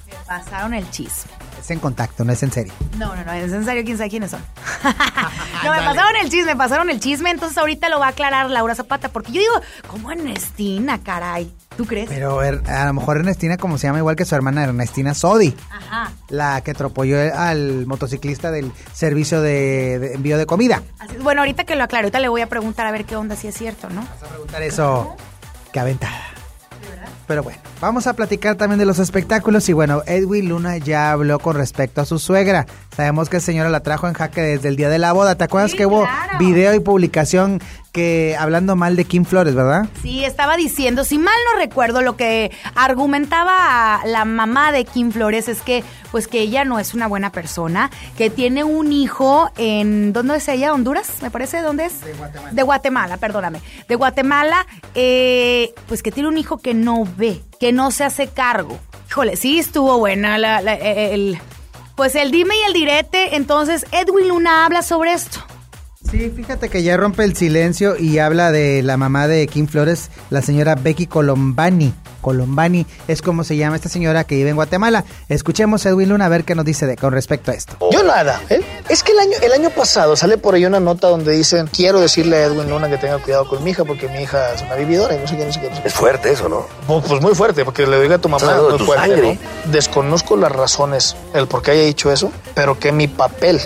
Me 0.06 0.14
pasaron 0.28 0.76
el 0.76 0.90
chisme. 0.92 1.32
Es 1.60 1.72
en 1.72 1.80
contacto, 1.80 2.24
no 2.24 2.32
es 2.32 2.44
en 2.44 2.52
serio. 2.52 2.74
No, 3.00 3.16
no, 3.16 3.26
no, 3.26 3.34
es 3.34 3.52
en 3.52 3.66
serio, 3.66 3.84
quién 3.84 3.98
sabe 3.98 4.12
quiénes 4.12 4.30
son. 4.30 4.42
no, 5.64 5.72
me 5.72 5.78
pasaron 5.78 6.16
el 6.22 6.30
chisme, 6.30 6.54
me 6.54 6.56
pasaron 6.56 6.90
el 6.92 7.00
chisme, 7.00 7.32
entonces 7.32 7.58
ahorita 7.58 7.90
lo 7.90 8.00
va 8.00 8.08
a 8.08 8.10
aclarar 8.10 8.52
Laura 8.52 8.76
Zapata, 8.76 9.10
porque 9.10 9.32
yo 9.32 9.42
digo, 9.42 9.62
¿cómo 9.88 10.12
Ernestina, 10.12 11.02
caray? 11.02 11.52
¿Tú 11.78 11.86
crees? 11.86 12.08
Pero 12.10 12.42
er- 12.42 12.62
a 12.70 12.86
lo 12.86 12.94
mejor 12.94 13.18
Ernestina, 13.18 13.58
como 13.58 13.78
se 13.78 13.88
llama 13.88 14.00
igual 14.00 14.16
que 14.16 14.24
su 14.24 14.34
hermana 14.34 14.64
Ernestina 14.64 15.14
Sodi, 15.14 15.54
Ajá. 15.70 16.12
la 16.30 16.62
que 16.62 16.72
atropelló 16.72 17.18
al 17.36 17.86
motociclista 17.86 18.50
del 18.52 18.72
servicio 18.94 19.42
de, 19.42 20.00
de 20.00 20.14
envío 20.14 20.38
de 20.38 20.46
comida. 20.46 20.84
Así- 21.00 21.18
bueno, 21.18 21.42
ahorita 21.42 21.66
que 21.66 21.76
lo 21.76 21.84
aclaro, 21.84 22.06
ahorita 22.06 22.20
le 22.20 22.30
voy 22.30 22.42
a 22.42 22.48
preguntar 22.48 22.88
a 22.88 22.92
ver 22.92 23.04
qué 23.06 23.16
onda, 23.18 23.36
si 23.36 23.48
es 23.50 23.56
cierto, 23.58 23.90
¿no? 23.90 24.02
Vas 24.02 24.24
a 24.24 24.28
preguntar 24.28 24.62
eso. 24.64 25.16
Qué 25.74 25.80
aventada. 25.82 26.22
Pero 27.28 27.42
bueno, 27.42 27.58
vamos 27.82 28.06
a 28.06 28.14
platicar 28.14 28.56
también 28.56 28.78
de 28.78 28.86
los 28.86 29.00
espectáculos 29.00 29.68
y 29.68 29.74
bueno, 29.74 30.04
Edwin 30.06 30.48
Luna 30.48 30.78
ya 30.78 31.12
habló 31.12 31.40
con 31.40 31.56
respecto 31.56 32.00
a 32.02 32.06
su 32.06 32.20
suegra. 32.20 32.68
Sabemos 32.96 33.30
que 33.30 33.38
el 33.38 33.42
señora 33.42 33.70
la 33.72 33.80
trajo 33.80 34.08
en 34.08 34.14
jaque 34.14 34.42
desde 34.42 34.70
el 34.70 34.76
día 34.76 34.90
de 34.90 35.00
la 35.00 35.12
boda. 35.12 35.34
¿Te 35.34 35.44
acuerdas 35.44 35.72
Sí, 35.72 35.78
que 35.78 35.88
hubo 35.88 36.08
video 36.38 36.76
y 36.76 36.80
publicación 36.82 37.60
que 37.96 38.36
hablando 38.38 38.76
mal 38.76 38.98
de 38.98 39.06
Kim 39.06 39.24
Flores, 39.24 39.56
verdad? 39.56 39.88
Sí, 40.02 40.26
estaba 40.26 40.58
diciendo, 40.58 41.06
si 41.06 41.18
mal 41.18 41.34
no 41.54 41.60
recuerdo, 41.62 42.02
lo 42.02 42.18
que 42.18 42.52
argumentaba 42.76 44.02
la 44.06 44.26
mamá 44.26 44.74
de 44.74 44.84
Kim 44.84 45.14
Flores 45.14 45.48
es 45.48 45.62
que, 45.62 45.82
pues 46.12 46.28
que 46.28 46.42
ella 46.42 46.66
no 46.66 46.78
es 46.78 46.94
una 46.94 47.08
buena 47.08 47.32
persona, 47.32 47.90
que 48.18 48.30
tiene 48.30 48.66
un 48.66 48.92
hijo 48.92 49.50
en, 49.58 50.12
¿dónde 50.12 50.36
es 50.36 50.48
ella? 50.50 50.74
¿Honduras? 50.74 51.10
Me 51.22 51.32
parece, 51.32 51.62
¿dónde 51.62 51.86
es? 51.86 52.02
De 52.02 52.12
Guatemala. 52.14 52.52
De 52.52 52.64
Guatemala, 52.64 53.18
perdóname. 53.18 53.62
De 53.88 53.96
Guatemala, 53.96 54.68
eh, 54.94 55.74
pues 55.88 56.04
que 56.04 56.12
tiene 56.12 56.28
un 56.28 56.38
hijo 56.38 56.58
que 56.58 56.74
no 56.74 57.08
ve, 57.16 57.42
que 57.62 57.72
no 57.72 57.92
se 57.92 58.04
hace 58.04 58.28
cargo. 58.28 58.78
Híjole, 59.10 59.38
sí 59.38 59.58
estuvo 59.60 59.98
buena 60.00 60.38
la- 60.38 60.62
la- 60.62 60.74
el, 60.76 61.40
pues 61.96 62.16
el 62.16 62.30
dime 62.32 62.56
y 62.58 62.68
el 62.68 62.74
direte. 62.74 63.38
Entonces, 63.38 63.86
Edwin 63.94 64.28
Luna 64.28 64.66
habla 64.66 64.82
sobre 64.82 65.14
esto. 65.14 65.40
Sí, 66.10 66.32
fíjate 66.36 66.70
que 66.70 66.84
ya 66.84 66.98
rompe 66.98 67.24
el 67.24 67.36
silencio 67.36 67.98
y 67.98 68.20
habla 68.20 68.52
de 68.52 68.84
la 68.84 68.96
mamá 68.96 69.28
de 69.28 69.48
Kim 69.48 69.68
Flores, 69.68 70.10
la 70.30 70.42
señora 70.42 70.76
Becky 70.76 71.08
Colombani. 71.08 71.94
Colombani 72.22 72.88
es 73.08 73.22
como 73.22 73.44
se 73.44 73.56
llama 73.56 73.76
esta 73.76 73.90
señora 73.90 74.24
que 74.24 74.36
vive 74.36 74.50
en 74.50 74.56
Guatemala. 74.56 75.04
Escuchemos 75.30 75.86
a 75.86 75.90
Edwin 75.90 76.10
Luna 76.10 76.26
a 76.26 76.30
ver 76.30 76.44
qué 76.44 76.56
nos 76.56 76.66
dice 76.66 76.88
de, 76.88 76.96
con 76.96 77.14
respecto 77.14 77.52
a 77.52 77.54
esto. 77.54 77.78
Yo 77.92 78.04
nada. 78.04 78.42
¿eh? 78.50 78.62
Es 78.90 79.04
que 79.04 79.12
el 79.12 79.20
año, 79.20 79.34
el 79.44 79.52
año 79.52 79.70
pasado 79.70 80.16
sale 80.16 80.38
por 80.38 80.56
ahí 80.56 80.66
una 80.66 80.80
nota 80.80 81.08
donde 81.08 81.34
dicen 81.34 81.68
quiero 81.68 82.00
decirle 82.00 82.38
a 82.38 82.46
Edwin 82.46 82.70
Luna 82.70 82.90
que 82.90 82.98
tenga 82.98 83.20
cuidado 83.20 83.48
con 83.48 83.64
mi 83.64 83.72
hija 83.72 83.84
porque 83.84 84.08
mi 84.08 84.24
hija 84.24 84.54
es 84.54 84.62
una 84.62 84.76
vividora 84.76 85.16
y 85.16 85.20
no 85.20 85.28
sé 85.28 85.38
qué, 85.38 85.46
no 85.46 85.54
sé 85.54 85.60
qué. 85.60 85.70
no 85.70 85.76
sé 85.76 85.82
qué. 85.82 85.88
Es 85.88 85.94
fuerte 85.94 86.32
eso, 86.32 86.50
¿no? 86.50 86.66
Pues, 86.88 87.06
pues 87.08 87.22
muy 87.22 87.36
fuerte, 87.36 87.64
porque 87.64 87.86
le 87.86 88.02
diga 88.02 88.16
a 88.16 88.20
tu 88.20 88.30
mamá 88.30 88.58
tu 88.70 88.86
fuerte, 88.86 89.08
sangre. 89.08 89.40
¿no? 89.66 89.72
Desconozco 89.72 90.36
las 90.36 90.52
razones, 90.52 91.16
el 91.34 91.48
por 91.48 91.62
qué 91.62 91.72
haya 91.72 91.84
dicho 91.84 92.12
eso, 92.12 92.32
pero 92.56 92.80
que 92.80 92.92
mi 92.92 93.08
papel 93.08 93.60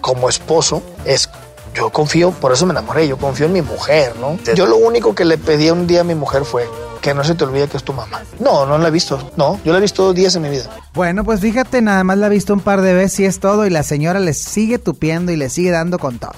como 0.00 0.28
esposo 0.28 0.82
es 1.04 1.28
yo 1.74 1.90
confío, 1.90 2.30
por 2.32 2.52
eso 2.52 2.66
me 2.66 2.72
enamoré, 2.72 3.06
yo 3.06 3.16
confío 3.16 3.46
en 3.46 3.52
mi 3.52 3.62
mujer, 3.62 4.14
¿no? 4.20 4.38
Yo 4.54 4.66
lo 4.66 4.76
único 4.76 5.14
que 5.14 5.24
le 5.24 5.38
pedí 5.38 5.70
un 5.70 5.86
día 5.86 6.00
a 6.00 6.04
mi 6.04 6.14
mujer 6.14 6.44
fue 6.44 6.68
que 7.00 7.14
no 7.14 7.24
se 7.24 7.34
te 7.34 7.44
olvide 7.44 7.68
que 7.68 7.76
es 7.76 7.84
tu 7.84 7.92
mamá. 7.92 8.22
No, 8.38 8.66
no 8.66 8.78
la 8.78 8.88
he 8.88 8.90
visto, 8.90 9.30
no, 9.36 9.58
yo 9.64 9.72
la 9.72 9.78
he 9.78 9.80
visto 9.80 10.04
dos 10.04 10.14
días 10.14 10.34
en 10.36 10.42
mi 10.42 10.50
vida. 10.50 10.64
Bueno, 10.94 11.24
pues 11.24 11.40
fíjate, 11.40 11.80
nada 11.80 12.04
más 12.04 12.18
la 12.18 12.26
ha 12.26 12.30
visto 12.30 12.52
un 12.52 12.60
par 12.60 12.82
de 12.82 12.94
veces 12.94 13.20
y 13.20 13.24
es 13.24 13.40
todo 13.40 13.66
y 13.66 13.70
la 13.70 13.82
señora 13.82 14.20
le 14.20 14.34
sigue 14.34 14.78
tupiendo 14.78 15.32
y 15.32 15.36
le 15.36 15.48
sigue 15.48 15.70
dando 15.70 15.98
con 15.98 16.18
todo. 16.18 16.34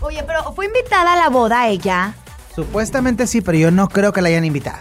Oye, 0.00 0.22
pero 0.24 0.52
fue 0.52 0.66
invitada 0.66 1.14
a 1.14 1.16
la 1.16 1.28
boda 1.28 1.68
ella. 1.68 2.14
Supuestamente 2.54 3.26
sí, 3.26 3.40
pero 3.40 3.56
yo 3.58 3.70
no 3.70 3.88
creo 3.88 4.12
que 4.12 4.20
la 4.20 4.28
hayan 4.28 4.44
invitado. 4.44 4.78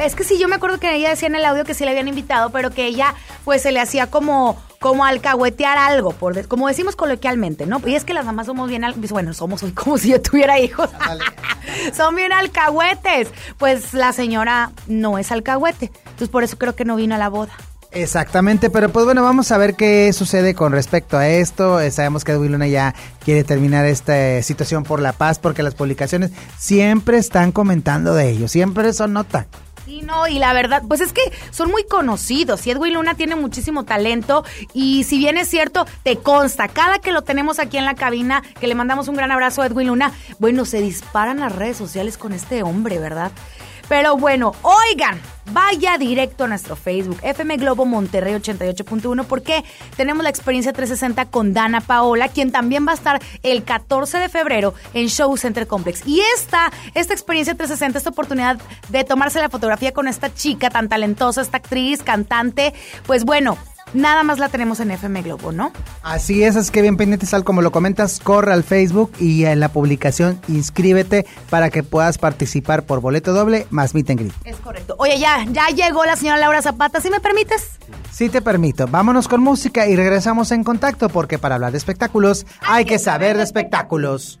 Es 0.00 0.14
que 0.14 0.24
sí, 0.24 0.38
yo 0.38 0.48
me 0.48 0.56
acuerdo 0.56 0.78
que 0.78 0.94
ella 0.94 1.10
decía 1.10 1.28
en 1.28 1.34
el 1.34 1.44
audio 1.44 1.64
que 1.64 1.74
sí 1.74 1.84
le 1.84 1.90
habían 1.90 2.08
invitado, 2.08 2.50
pero 2.50 2.70
que 2.70 2.86
ella, 2.86 3.14
pues, 3.44 3.62
se 3.62 3.72
le 3.72 3.80
hacía 3.80 4.06
como, 4.08 4.56
como 4.78 5.04
alcahuetear 5.04 5.76
algo, 5.76 6.12
por 6.12 6.34
de- 6.34 6.44
como 6.44 6.68
decimos 6.68 6.94
coloquialmente, 6.96 7.66
¿no? 7.66 7.80
Y 7.84 7.94
es 7.96 8.04
que 8.04 8.14
las 8.14 8.24
mamás 8.24 8.46
somos 8.46 8.68
bien, 8.68 8.84
al- 8.84 8.94
bueno, 8.94 9.34
somos 9.34 9.62
hoy 9.62 9.72
como 9.72 9.98
si 9.98 10.10
yo 10.10 10.22
tuviera 10.22 10.58
hijos. 10.58 10.88
Son 11.96 12.14
bien 12.16 12.32
alcahuetes. 12.32 13.28
Pues 13.58 13.92
la 13.94 14.12
señora 14.12 14.70
no 14.86 15.18
es 15.18 15.30
alcahuete. 15.32 15.90
Entonces, 16.04 16.28
por 16.28 16.42
eso 16.44 16.56
creo 16.58 16.74
que 16.74 16.84
no 16.84 16.96
vino 16.96 17.14
a 17.14 17.18
la 17.18 17.28
boda. 17.28 17.52
Exactamente, 17.90 18.68
pero 18.70 18.90
pues 18.90 19.04
bueno, 19.06 19.22
vamos 19.22 19.50
a 19.50 19.56
ver 19.58 19.74
qué 19.74 20.12
sucede 20.12 20.54
con 20.54 20.72
respecto 20.72 21.16
a 21.16 21.26
esto. 21.28 21.80
Eh, 21.80 21.90
sabemos 21.90 22.22
que 22.22 22.32
Edwin 22.32 22.52
Luna 22.52 22.66
ya 22.68 22.94
quiere 23.24 23.44
terminar 23.44 23.86
esta 23.86 24.18
eh, 24.36 24.42
situación 24.42 24.84
por 24.84 25.00
la 25.00 25.12
paz 25.14 25.38
porque 25.38 25.62
las 25.62 25.74
publicaciones 25.74 26.30
siempre 26.58 27.16
están 27.16 27.50
comentando 27.50 28.12
de 28.14 28.28
ello, 28.30 28.46
siempre 28.48 28.92
son 28.92 29.14
nota. 29.14 29.46
Sí, 29.88 30.02
no, 30.02 30.28
y 30.28 30.38
la 30.38 30.52
verdad, 30.52 30.82
pues 30.86 31.00
es 31.00 31.14
que 31.14 31.22
son 31.50 31.70
muy 31.70 31.82
conocidos. 31.82 32.66
Y 32.66 32.70
Edwin 32.72 32.92
Luna 32.92 33.14
tiene 33.14 33.36
muchísimo 33.36 33.84
talento. 33.84 34.44
Y 34.74 35.04
si 35.04 35.16
bien 35.16 35.38
es 35.38 35.48
cierto, 35.48 35.86
te 36.02 36.16
consta, 36.18 36.68
cada 36.68 36.98
que 36.98 37.10
lo 37.10 37.22
tenemos 37.22 37.58
aquí 37.58 37.78
en 37.78 37.86
la 37.86 37.94
cabina, 37.94 38.42
que 38.60 38.66
le 38.66 38.74
mandamos 38.74 39.08
un 39.08 39.16
gran 39.16 39.32
abrazo 39.32 39.62
a 39.62 39.66
Edwin 39.66 39.86
Luna, 39.86 40.12
bueno, 40.38 40.66
se 40.66 40.82
disparan 40.82 41.40
las 41.40 41.56
redes 41.56 41.78
sociales 41.78 42.18
con 42.18 42.34
este 42.34 42.62
hombre, 42.62 42.98
¿verdad? 42.98 43.32
Pero 43.88 44.18
bueno, 44.18 44.52
oigan, 44.60 45.18
vaya 45.52 45.98
directo 45.98 46.44
a 46.44 46.48
nuestro 46.48 46.76
Facebook, 46.76 47.18
FM 47.22 47.56
Globo 47.56 47.84
Monterrey 47.84 48.34
88.1, 48.34 49.24
porque 49.24 49.64
tenemos 49.96 50.22
la 50.22 50.30
experiencia 50.30 50.72
360 50.72 51.26
con 51.26 51.52
Dana 51.52 51.80
Paola, 51.80 52.28
quien 52.28 52.52
también 52.52 52.86
va 52.86 52.92
a 52.92 52.94
estar 52.94 53.20
el 53.42 53.64
14 53.64 54.18
de 54.18 54.28
febrero 54.28 54.74
en 54.94 55.08
Show 55.08 55.36
Center 55.36 55.66
Complex. 55.66 56.06
Y 56.06 56.20
esta, 56.36 56.70
esta 56.94 57.12
experiencia 57.12 57.54
360, 57.54 57.98
esta 57.98 58.10
oportunidad 58.10 58.58
de 58.88 59.04
tomarse 59.04 59.40
la 59.40 59.48
fotografía 59.48 59.92
con 59.92 60.08
esta 60.08 60.32
chica 60.32 60.70
tan 60.70 60.88
talentosa, 60.88 61.42
esta 61.42 61.58
actriz, 61.58 62.02
cantante, 62.02 62.74
pues 63.06 63.24
bueno, 63.24 63.58
nada 63.94 64.22
más 64.22 64.38
la 64.38 64.48
tenemos 64.48 64.80
en 64.80 64.90
FM 64.90 65.22
Globo, 65.22 65.52
¿no? 65.52 65.72
Así 66.02 66.42
es, 66.42 66.56
es 66.56 66.70
que 66.70 66.82
bien 66.82 66.96
pendientes 66.96 67.34
al 67.34 67.44
como 67.44 67.62
lo 67.62 67.72
comentas, 67.72 68.20
corre 68.22 68.52
al 68.52 68.64
Facebook 68.64 69.12
y 69.18 69.44
en 69.44 69.60
la 69.60 69.68
publicación 69.68 70.40
inscríbete 70.48 71.26
para 71.50 71.70
que 71.70 71.82
puedas 71.82 72.18
participar 72.18 72.84
por 72.84 73.00
boleto 73.00 73.32
doble 73.32 73.66
más 73.70 73.94
meet 73.94 74.10
and 74.10 74.20
greet. 74.20 74.32
Es 74.44 74.56
correcto. 74.56 74.94
Oye, 74.98 75.18
ya, 75.18 75.44
ya 75.50 75.68
llegó 75.68 76.04
la 76.04 76.16
señora 76.16 76.38
Laura 76.38 76.62
Zapata, 76.62 77.00
¿sí 77.00 77.10
me 77.10 77.20
permites? 77.20 77.78
Si 78.10 78.28
te 78.28 78.42
permito, 78.42 78.86
vámonos 78.86 79.28
con 79.28 79.40
música 79.40 79.86
y 79.86 79.96
regresamos 79.96 80.50
en 80.52 80.64
contacto 80.64 81.08
porque 81.08 81.38
para 81.38 81.54
hablar 81.54 81.72
de 81.72 81.78
espectáculos 81.78 82.46
hay 82.66 82.84
que 82.84 82.98
saber 82.98 83.36
de 83.36 83.44
espectáculos. 83.44 84.40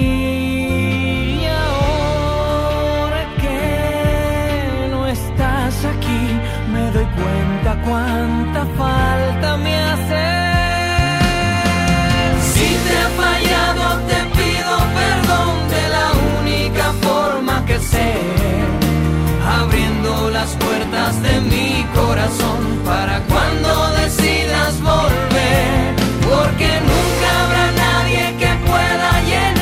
Cuenta 7.15 7.71
cuánta 7.87 8.65
falta 8.77 9.57
me 9.57 9.75
hace. 9.89 10.25
Si 12.53 12.67
te 12.85 12.93
he 13.01 13.07
fallado, 13.21 13.85
te 14.09 14.19
pido 14.37 14.73
perdón 14.99 15.53
de 15.75 15.83
la 15.97 16.07
única 16.39 16.85
forma 17.07 17.65
que 17.65 17.79
sé, 17.79 18.13
abriendo 19.61 20.29
las 20.31 20.49
puertas 20.55 21.21
de 21.21 21.41
mi 21.41 21.85
corazón 21.95 22.61
para 22.85 23.19
cuando 23.31 23.91
decidas 24.01 24.81
volver, 24.81 25.95
porque 26.29 26.69
nunca 26.89 27.29
habrá 27.43 27.65
nadie 27.85 28.23
que 28.37 28.51
pueda 28.69 29.11
llenar 29.29 29.60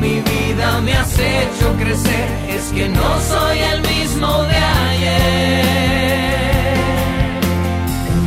mi 0.00 0.20
vida, 0.20 0.80
me 0.82 0.92
has 0.92 1.18
hecho 1.18 1.74
crecer, 1.78 2.28
es 2.50 2.70
que 2.72 2.88
no 2.88 3.20
soy 3.20 3.58
el 3.58 3.80
mismo 3.80 4.42
de 4.42 4.56
ayer. 4.56 5.64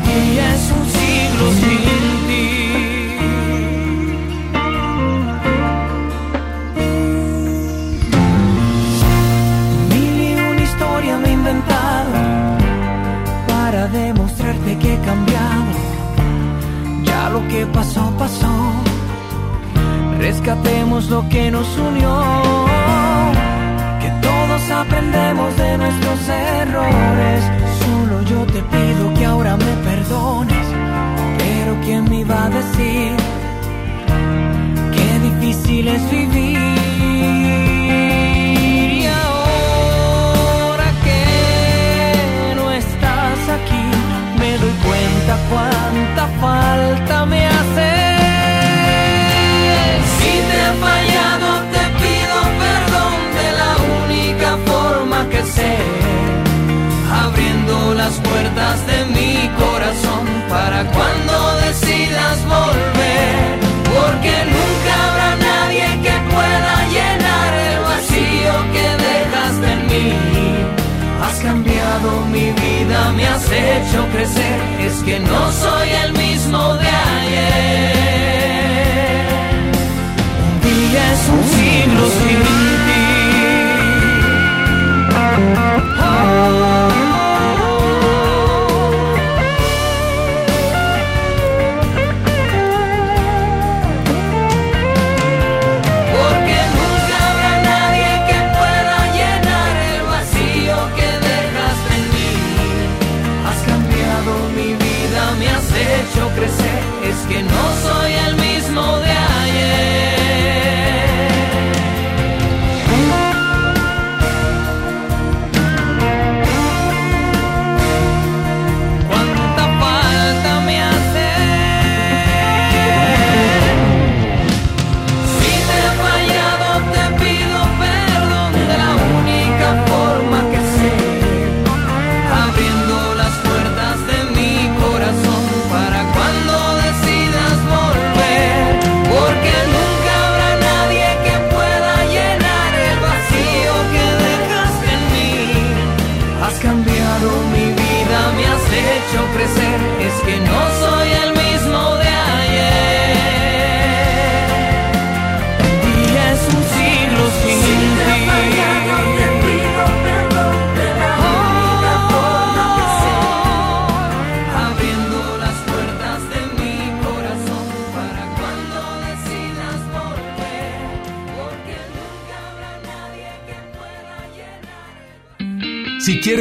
Día 0.04 0.56
es 0.56 0.72
un 0.72 0.86
siglo 0.98 1.52
sin 1.60 2.28
ti. 2.28 2.48
Mil 9.90 10.22
y 10.22 10.34
una 10.34 10.62
historia 10.64 11.18
me 11.18 11.28
he 11.30 11.34
inventado 11.34 12.12
para 13.48 13.88
demostrarte 13.90 14.78
que 14.80 14.94
he 14.96 15.00
cambiado. 15.02 15.72
Ya 17.04 17.30
lo 17.30 17.48
que 17.48 17.66
pasó, 17.68 18.12
pasó. 18.18 18.87
Rescatemos 20.28 21.10
lo 21.10 21.24
que 21.30 21.50
nos 21.50 21.66
unió, 21.78 22.22
que 24.02 24.10
todos 24.22 24.70
aprendemos 24.72 25.56
de 25.56 25.78
nuestros 25.78 26.20
errores. 26.28 27.44
Solo 27.80 28.22
yo 28.24 28.46
te 28.48 28.62
pido 28.62 29.14
que 29.14 29.26
ahora 29.26 29.56
me 29.56 29.74
perdones, 29.90 30.68
pero 31.38 31.78
¿quién 31.82 32.10
me 32.10 32.26
va 32.26 32.44
a 32.44 32.50
decir 32.50 33.16
qué 34.96 35.20
difícil 35.30 35.88
es 35.88 36.12
vivir? 36.12 36.77
Mi 72.32 72.52
vida, 72.52 73.12
me 73.14 73.28
has 73.28 73.46
hecho 73.52 74.08
crecer, 74.12 74.60
es 74.80 74.96
que 75.04 75.20
no 75.20 75.52
soy 75.52 75.90
el 76.04 76.14
mismo 76.14 76.74
de 76.76 76.88
ayer. 76.88 77.98
Un 80.46 80.54
día 80.68 81.14
es 81.14 81.24
un 81.36 81.44
siglo 81.56 82.04
sin 82.18 82.40
ti. 82.88 83.08
Porque 85.10 86.87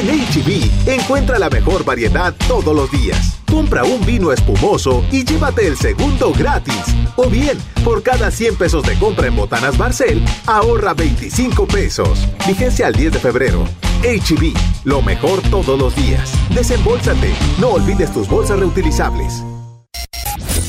En 0.00 0.08
HB, 0.08 0.88
encuentra 0.88 1.38
la 1.38 1.50
mejor 1.50 1.84
variedad 1.84 2.34
todos 2.48 2.74
los 2.74 2.90
días. 2.90 3.38
Compra 3.50 3.84
un 3.84 4.02
vino 4.06 4.32
espumoso 4.32 5.04
y 5.12 5.26
llévate 5.26 5.66
el 5.66 5.76
segundo 5.76 6.32
gratis. 6.32 6.82
O 7.16 7.28
bien, 7.28 7.58
por 7.84 8.02
cada 8.02 8.30
100 8.30 8.56
pesos 8.56 8.82
de 8.84 8.98
compra 8.98 9.26
en 9.26 9.36
Botanas 9.36 9.76
Barcel, 9.76 10.24
ahorra 10.46 10.94
25 10.94 11.66
pesos. 11.66 12.26
Vigencia 12.46 12.86
al 12.86 12.94
10 12.94 13.12
de 13.12 13.18
febrero. 13.18 13.66
HB, 14.02 14.54
lo 14.84 15.02
mejor 15.02 15.42
todos 15.50 15.78
los 15.78 15.94
días. 15.94 16.32
Desembolsate. 16.54 17.34
No 17.58 17.72
olvides 17.72 18.10
tus 18.10 18.26
bolsas 18.26 18.58
reutilizables. 18.58 19.42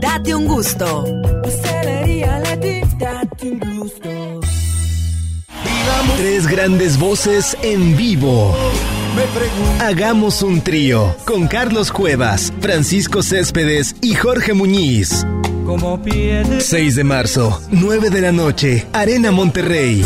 Date 0.00 0.34
un 0.34 0.46
gusto. 0.46 1.04
Pastelería 1.42 2.40
Leti, 2.40 2.80
date 2.98 3.50
un 3.50 3.78
gusto. 3.78 4.40
Tres 6.16 6.46
grandes 6.46 6.98
voces 6.98 7.56
en 7.62 7.96
vivo. 7.96 8.54
Hagamos 9.80 10.42
un 10.42 10.60
trío 10.60 11.14
con 11.24 11.46
Carlos 11.46 11.92
Cuevas, 11.92 12.52
Francisco 12.60 13.22
Céspedes 13.22 13.94
y 14.00 14.14
Jorge 14.14 14.54
Muñiz. 14.54 15.24
Como 15.64 16.02
piedra. 16.02 16.60
6 16.60 16.96
de 16.96 17.04
marzo, 17.04 17.60
9 17.70 18.10
de 18.10 18.20
la 18.20 18.32
noche, 18.32 18.86
Arena 18.92 19.30
Monterrey. 19.30 20.04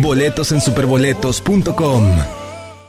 Boletos 0.00 0.52
en 0.52 0.60
superboletos.com. 0.60 2.37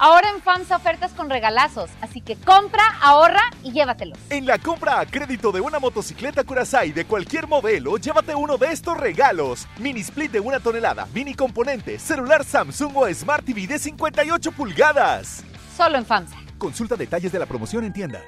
Ahora 0.00 0.30
en 0.30 0.40
FAMSA 0.40 0.76
ofertas 0.76 1.12
con 1.12 1.28
regalazos, 1.28 1.90
así 2.00 2.20
que 2.20 2.36
compra, 2.36 2.84
ahorra 3.00 3.42
y 3.64 3.72
llévatelos. 3.72 4.16
En 4.30 4.46
la 4.46 4.58
compra 4.58 5.00
a 5.00 5.06
crédito 5.06 5.50
de 5.50 5.60
una 5.60 5.80
motocicleta 5.80 6.44
Curaçao 6.44 6.92
de 6.92 7.04
cualquier 7.04 7.48
modelo, 7.48 7.96
llévate 7.96 8.32
uno 8.36 8.56
de 8.58 8.70
estos 8.70 8.96
regalos. 8.96 9.66
Mini 9.78 10.00
split 10.00 10.30
de 10.30 10.38
una 10.38 10.60
tonelada, 10.60 11.08
mini 11.12 11.34
componente, 11.34 11.98
celular 11.98 12.44
Samsung 12.44 12.96
o 12.96 13.12
Smart 13.12 13.44
TV 13.44 13.66
de 13.66 13.78
58 13.80 14.52
pulgadas. 14.52 15.42
Solo 15.76 15.98
en 15.98 16.06
FAMSA. 16.06 16.36
Consulta 16.58 16.94
detalles 16.94 17.32
de 17.32 17.38
la 17.40 17.46
promoción 17.46 17.82
en 17.82 17.92
tienda. 17.92 18.22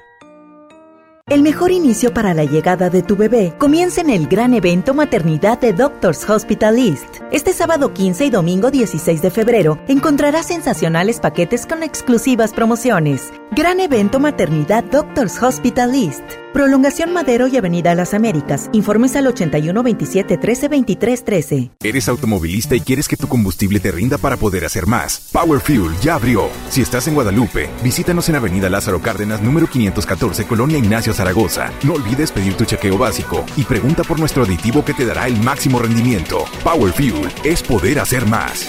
El 1.31 1.43
mejor 1.43 1.71
inicio 1.71 2.13
para 2.13 2.33
la 2.33 2.43
llegada 2.43 2.89
de 2.89 3.03
tu 3.03 3.15
bebé 3.15 3.53
comienza 3.57 4.01
en 4.01 4.09
el 4.09 4.27
gran 4.27 4.53
evento 4.53 4.93
Maternidad 4.93 5.61
de 5.61 5.71
Doctors 5.71 6.29
Hospital 6.29 6.77
East. 6.77 7.05
Este 7.31 7.53
sábado 7.53 7.93
15 7.93 8.25
y 8.25 8.29
domingo 8.29 8.69
16 8.69 9.21
de 9.21 9.31
febrero 9.31 9.79
encontrarás 9.87 10.47
sensacionales 10.47 11.21
paquetes 11.21 11.65
con 11.65 11.83
exclusivas 11.83 12.51
promociones. 12.51 13.31
Gran 13.51 13.79
evento 13.79 14.19
Maternidad 14.19 14.83
Doctors 14.83 15.41
Hospital 15.41 15.95
East. 15.95 16.23
Prolongación 16.51 17.13
Madero 17.13 17.47
y 17.47 17.55
Avenida 17.55 17.95
Las 17.95 18.13
Américas. 18.13 18.69
Informes 18.73 19.15
al 19.15 19.27
81 19.27 19.83
27 19.83 20.37
13 20.37 20.67
23 20.67 21.23
13. 21.23 21.71
¿Eres 21.81 22.09
automovilista 22.09 22.75
y 22.75 22.81
quieres 22.81 23.07
que 23.07 23.15
tu 23.15 23.29
combustible 23.29 23.79
te 23.79 23.89
rinda 23.89 24.17
para 24.17 24.35
poder 24.35 24.65
hacer 24.65 24.85
más? 24.85 25.29
Power 25.31 25.61
Fuel 25.61 25.95
ya 26.01 26.15
abrió. 26.15 26.49
Si 26.69 26.81
estás 26.81 27.07
en 27.07 27.13
Guadalupe, 27.13 27.69
visítanos 27.81 28.27
en 28.27 28.35
Avenida 28.35 28.69
Lázaro 28.69 29.01
Cárdenas, 29.01 29.41
número 29.41 29.67
514, 29.67 30.45
Colonia 30.45 30.77
Ignacio 30.77 31.13
Zaragoza. 31.21 31.71
No 31.83 31.93
olvides 31.93 32.31
pedir 32.31 32.57
tu 32.57 32.65
chequeo 32.65 32.97
básico 32.97 33.45
y 33.55 33.63
pregunta 33.63 34.03
por 34.03 34.19
nuestro 34.19 34.43
aditivo 34.43 34.83
que 34.83 34.95
te 34.95 35.05
dará 35.05 35.27
el 35.27 35.37
máximo 35.37 35.77
rendimiento. 35.77 36.45
Power 36.63 36.91
Fuel 36.93 37.31
es 37.43 37.61
poder 37.61 37.99
hacer 37.99 38.25
más. 38.25 38.67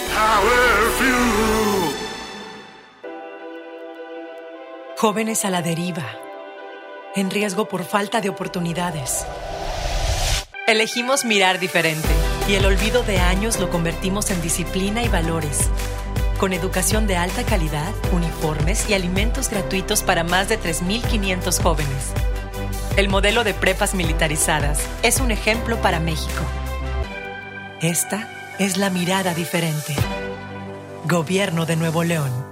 Jóvenes 4.98 5.46
a 5.46 5.50
la 5.50 5.62
deriva, 5.62 6.04
en 7.16 7.30
riesgo 7.30 7.68
por 7.68 7.84
falta 7.84 8.20
de 8.20 8.28
oportunidades. 8.28 9.24
Elegimos 10.66 11.24
mirar 11.24 11.58
diferente 11.58 12.08
y 12.48 12.54
el 12.54 12.66
olvido 12.66 13.02
de 13.02 13.18
años 13.18 13.58
lo 13.60 13.70
convertimos 13.70 14.30
en 14.30 14.42
disciplina 14.42 15.02
y 15.02 15.08
valores. 15.08 15.70
Con 16.38 16.52
educación 16.52 17.06
de 17.06 17.16
alta 17.16 17.44
calidad, 17.44 17.94
uniformes 18.12 18.90
y 18.90 18.94
alimentos 18.94 19.48
gratuitos 19.48 20.02
para 20.02 20.22
más 20.22 20.50
de 20.50 20.60
3.500 20.60 21.62
jóvenes. 21.62 22.12
El 22.94 23.08
modelo 23.08 23.42
de 23.42 23.54
prepas 23.54 23.94
militarizadas 23.94 24.86
es 25.02 25.20
un 25.20 25.30
ejemplo 25.30 25.80
para 25.80 25.98
México. 25.98 26.42
Esta 27.80 28.28
es 28.58 28.76
la 28.76 28.90
mirada 28.90 29.32
diferente. 29.32 29.94
Gobierno 31.06 31.64
de 31.64 31.76
Nuevo 31.76 32.04
León. 32.04 32.51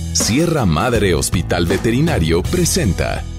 Sierra 0.13 0.65
Madre 0.65 1.15
Hospital 1.15 1.65
Veterinario 1.65 2.43
presenta. 2.43 3.30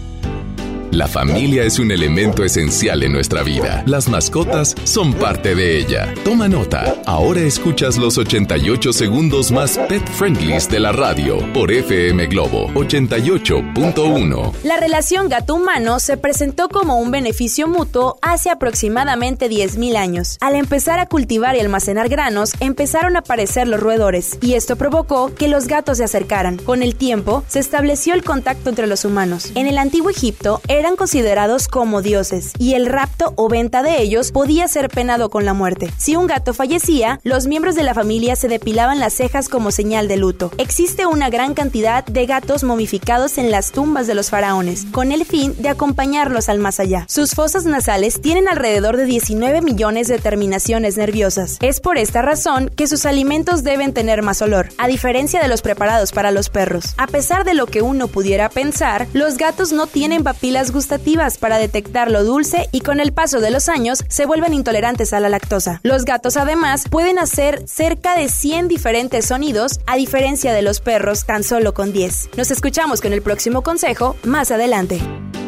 La 0.93 1.09
familia 1.09 1.65
es 1.65 1.79
un 1.79 1.91
elemento 1.91 2.45
esencial 2.45 3.03
en 3.03 3.13
nuestra 3.13 3.43
vida. 3.43 3.83
Las 3.87 4.11
mascotas 4.11 4.75
son 4.85 5.15
parte 5.15 5.55
de 5.55 5.79
ella. 5.79 6.13
Toma 6.23 6.49
nota. 6.49 7.01
Ahora 7.07 7.41
escuchas 7.41 7.97
los 7.97 8.19
88 8.19 8.93
segundos 8.93 9.51
más 9.53 9.79
pet 9.89 10.07
friendlies 10.07 10.69
de 10.69 10.81
la 10.81 10.93
radio 10.93 11.39
por 11.55 11.73
FM 11.73 12.27
Globo 12.27 12.69
88.1. 12.75 14.53
La 14.65 14.77
relación 14.77 15.31
gato-humano 15.31 15.99
se 15.99 16.19
presentó 16.19 16.69
como 16.69 16.99
un 16.99 17.11
beneficio 17.11 17.69
mutuo 17.69 18.19
hace 18.21 18.51
aproximadamente 18.51 19.49
10.000 19.49 19.97
años. 19.97 20.37
Al 20.43 20.57
empezar 20.57 20.99
a 20.99 21.07
cultivar 21.07 21.57
y 21.57 21.61
almacenar 21.61 22.11
granos, 22.11 22.53
empezaron 22.61 23.17
a 23.17 23.21
aparecer 23.21 23.67
los 23.67 23.81
roedores, 23.81 24.37
y 24.43 24.55
esto 24.55 24.77
provocó 24.77 25.35
que 25.35 25.49
los 25.49 25.69
gatos 25.69 25.97
se 25.97 26.05
acercaran. 26.05 26.59
Con 26.59 26.83
el 26.83 26.97
tiempo, 26.97 27.45
se 27.49 27.61
estableció 27.61 28.13
el 28.13 28.25
contacto 28.25 28.69
entre 28.69 28.87
los 28.87 29.07
humanos. 29.07 29.53
En 29.55 29.67
el 29.67 29.79
antiguo 29.79 30.11
Egipto, 30.11 30.61
eran 30.83 30.97
considerados 30.97 31.68
como 31.68 32.03
dioses, 32.03 32.51
y 32.59 32.75
el 32.75 32.87
rapto 32.87 33.35
o 33.37 33.49
venta 33.49 33.85
de 33.85 34.03
ellos 34.03 34.33
podía 34.33 34.66
ser 34.66 34.88
penado 34.88 35.31
con 35.31 35.45
la 35.45 35.55
muerte. 35.55 35.92
Si 35.97 36.16
un 36.16 36.27
gato 36.27 36.55
fallecía, 36.55 37.21
los 37.23 37.47
miembros 37.47 37.77
de 37.77 37.85
la 37.85 37.95
familia 37.95 38.35
se 38.35 38.49
depilaban 38.49 38.99
las 38.99 39.12
cejas 39.12 39.49
como 39.49 39.71
señal 39.71 40.09
de 40.09 40.16
luto. 40.16 40.51
Existe 40.59 41.07
una 41.07 41.31
gran 41.31 41.55
cantidad 41.55 42.05
de 42.05 42.27
gatos 42.27 42.64
momificados 42.64 43.38
en 43.38 43.53
las 43.53 43.71
tumbas 43.71 44.09
de 44.09 44.16
los 44.16 44.31
faraones, 44.31 44.85
con 44.90 45.12
el 45.12 45.25
fin 45.25 45.55
de 45.62 45.68
acompañarlos 45.68 46.49
al 46.49 46.59
más 46.59 46.81
allá. 46.81 47.07
Sus 47.09 47.37
fosas 47.37 47.64
nasales 47.64 48.21
tienen 48.21 48.49
alrededor 48.49 48.97
de 48.97 49.05
19 49.05 49.61
millones 49.61 50.09
de 50.09 50.18
terminaciones 50.18 50.97
nerviosas. 50.97 51.59
Es 51.61 51.79
por 51.79 51.97
esta 51.97 52.23
razón 52.23 52.73
que 52.77 52.88
sus 52.88 53.07
alimentos 53.07 53.62
deben 53.62 53.92
tener 53.92 54.23
más 54.23 54.42
olor, 54.42 54.71
a 54.79 54.88
diferencia 54.88 55.40
de 55.40 55.47
los 55.47 55.62
preparados 55.62 56.11
para 56.11 56.33
los 56.33 56.49
perros. 56.49 56.95
A 56.97 57.07
pesar 57.07 57.45
de 57.45 57.55
lo 57.55 57.66
que 57.66 57.83
uno 57.83 58.09
pudiera 58.09 58.49
pensar, 58.49 59.07
los 59.12 59.37
gatos 59.37 59.71
no 59.71 59.87
tienen 59.87 60.25
papilas 60.25 60.72
gustativas 60.73 61.39
para 61.39 61.59
detectar 61.59 62.11
lo 62.11 62.25
dulce 62.25 62.69
y 62.73 62.81
con 62.81 63.01
el 63.01 63.13
paso 63.13 63.41
de 63.41 63.51
los 63.51 63.69
años 63.69 64.05
se 64.09 64.27
vuelven 64.27 64.55
intolerantes 64.55 65.13
a 65.13 65.21
la 65.21 65.29
lactosa. 65.29 65.81
Los 65.83 66.05
gatos 66.05 66.37
además 66.37 66.85
pueden 66.91 67.19
hacer 67.19 67.63
cerca 67.67 68.17
de 68.17 68.29
100 68.29 68.69
diferentes 68.69 69.27
sonidos, 69.27 69.81
a 69.87 69.97
diferencia 69.97 70.53
de 70.53 70.63
los 70.63 70.81
perros 70.81 71.25
tan 71.25 71.45
solo 71.45 71.75
con 71.75 71.93
10. 71.93 72.31
Nos 72.37 72.51
escuchamos 72.51 73.01
con 73.01 73.13
el 73.13 73.23
próximo 73.23 73.63
consejo 73.63 74.17
más 74.25 74.51
adelante. 74.51 75.01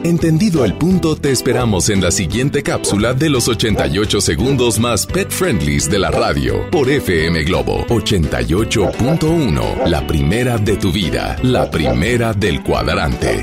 Entendido 0.04 0.64
el 0.66 0.74
punto, 0.74 1.16
te 1.16 1.32
esperamos 1.32 1.88
en 1.88 2.02
la 2.02 2.10
siguiente 2.10 2.62
cápsula 2.62 3.14
de 3.14 3.30
los 3.30 3.48
88 3.48 4.20
segundos 4.20 4.78
más 4.78 5.06
pet 5.06 5.30
friendlies 5.30 5.88
de 5.88 5.98
la 5.98 6.10
radio 6.10 6.70
por 6.70 6.90
FM 6.90 7.42
Globo 7.44 7.86
88.1. 7.86 9.86
La 9.86 10.06
primera 10.06 10.58
de 10.58 10.76
tu 10.76 10.92
vida, 10.92 11.38
la 11.42 11.70
primera 11.70 12.34
del 12.34 12.62
cuadrante. 12.62 13.42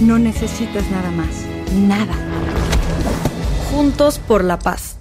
No 0.00 0.18
necesitas 0.18 0.90
nada 0.90 1.10
más. 1.10 1.44
Nada. 1.74 2.14
Juntos 3.70 4.18
por 4.18 4.44
la 4.44 4.58
paz. 4.58 4.98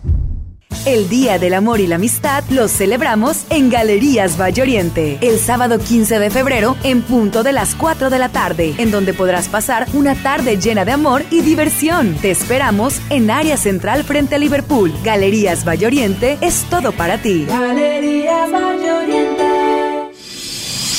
El 0.86 1.08
Día 1.08 1.40
del 1.40 1.54
Amor 1.54 1.80
y 1.80 1.88
la 1.88 1.96
Amistad 1.96 2.44
los 2.50 2.70
celebramos 2.70 3.46
en 3.50 3.70
Galerías 3.70 4.38
Valle 4.40 4.64
Oriente, 4.64 5.18
el 5.22 5.40
sábado 5.40 5.80
15 5.80 6.20
de 6.20 6.30
febrero 6.30 6.76
en 6.84 7.02
punto 7.04 7.42
de 7.42 7.54
las 7.54 7.74
4 7.74 8.10
de 8.10 8.20
la 8.20 8.28
tarde, 8.30 8.76
en 8.78 8.92
donde 8.92 9.14
podrás 9.14 9.48
pasar 9.48 9.88
una 9.94 10.14
tarde 10.16 10.58
llena 10.58 10.84
de 10.84 10.92
amor 10.92 11.24
y 11.32 11.42
diversión. 11.42 12.16
Te 12.16 12.32
esperamos 12.32 13.00
en 13.10 13.32
área 13.32 13.56
central 13.56 14.04
frente 14.04 14.36
a 14.36 14.40
Liverpool. 14.40 14.94
Galerías 15.06 15.66
Valle 15.66 15.86
Oriente 15.86 16.38
es 16.42 16.66
todo 16.70 16.92
para 16.92 17.18
ti. 17.18 17.46
Galerías 17.48 18.52
Valle 18.52 18.92
Oriente. 18.92 19.43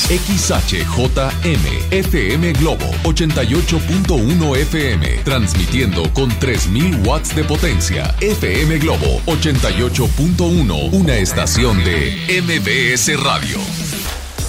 XHJM, 0.09 1.91
FM 1.91 2.53
Globo, 2.53 2.85
88.1 3.05 4.57
FM, 4.59 5.21
transmitiendo 5.25 6.03
con 6.13 6.31
3.000 6.31 7.07
watts 7.07 7.35
de 7.35 7.43
potencia. 7.45 8.15
FM 8.21 8.79
Globo, 8.81 9.23
88.1, 9.27 10.93
una 10.93 11.17
estación 11.17 11.83
de 11.85 12.19
MBS 12.43 13.19
Radio. 13.23 13.59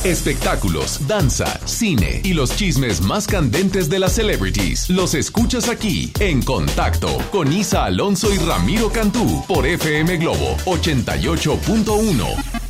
Espectáculos, 0.03 1.07
danza, 1.07 1.59
cine 1.65 2.21
y 2.23 2.33
los 2.33 2.55
chismes 2.55 3.01
más 3.01 3.25
candentes 3.25 3.89
de 3.89 3.97
las 3.97 4.11
celebrities 4.11 4.87
los 4.89 5.15
escuchas 5.15 5.67
aquí 5.69 6.11
en 6.19 6.43
Contacto 6.43 7.17
con 7.31 7.51
Isa 7.51 7.85
Alonso 7.85 8.31
y 8.31 8.37
Ramiro 8.37 8.91
Cantú 8.91 9.43
por 9.47 9.65
FM 9.65 10.17
Globo 10.17 10.57
88.1. 10.65 12.64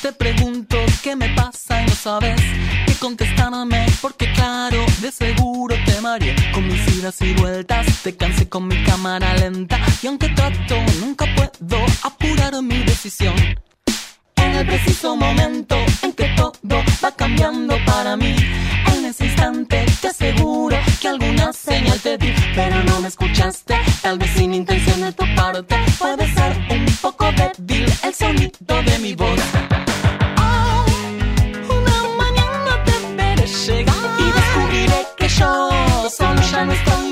te 0.00 0.12
pregunto 0.12 0.76
qué 1.02 1.16
me 1.16 1.28
pasa 1.30 1.82
y 1.82 1.86
no 1.86 1.94
sabes 1.94 2.40
qué 2.86 2.94
contestarme, 3.00 3.86
porque 4.00 4.32
claro, 4.32 4.84
de 5.00 5.10
seguro 5.10 5.74
te 5.84 6.00
mareé. 6.00 6.36
Con 6.52 6.66
mis 6.68 6.96
idas 6.96 7.20
y 7.22 7.34
vueltas, 7.34 7.86
te 8.04 8.16
cansé 8.16 8.48
con 8.48 8.68
mi 8.68 8.82
cámara 8.84 9.34
lenta. 9.34 9.78
Y 10.00 10.06
aunque 10.06 10.28
trato, 10.28 10.76
nunca 11.00 11.24
puedo 11.34 11.84
apurar 12.02 12.62
mi 12.62 12.84
decisión. 12.84 13.34
En 14.36 14.54
el 14.54 14.66
preciso 14.66 15.16
momento 15.16 15.76
en 16.02 16.12
que 16.12 16.28
todo 16.36 16.52
va 17.04 17.10
cambiando 17.10 17.76
para 17.84 18.16
mí, 18.16 18.36
en 18.94 19.06
ese 19.06 19.26
instante 19.26 19.84
te 20.00 20.08
aseguro 20.08 20.76
que 21.00 21.08
alguna 21.08 21.52
señal 21.52 21.98
te 22.00 22.16
di, 22.16 22.32
pero 22.54 22.82
no 22.84 23.00
me 23.00 23.08
escuchaste, 23.08 23.74
tal 24.02 24.18
vez 24.18 24.30
sin 24.36 24.54
intención 24.54 25.00
de 25.00 25.12
tu 25.12 25.24
parte, 25.34 25.76
puede 25.98 26.32
ser 26.32 26.71
débil 27.66 27.92
el 28.02 28.14
sonido 28.14 28.82
de 28.86 28.98
mi 28.98 29.14
voz. 29.14 29.40
Oh, 30.38 30.84
una 31.68 31.96
mañana 32.16 32.84
te 32.84 33.14
veré 33.16 33.46
llegar 33.46 34.10
y 34.18 34.24
descubriré 34.38 35.06
que 35.16 35.28
yo 35.28 36.08
solo 36.10 36.42
ya 36.50 36.64
no 36.64 36.72
estoy 36.72 37.11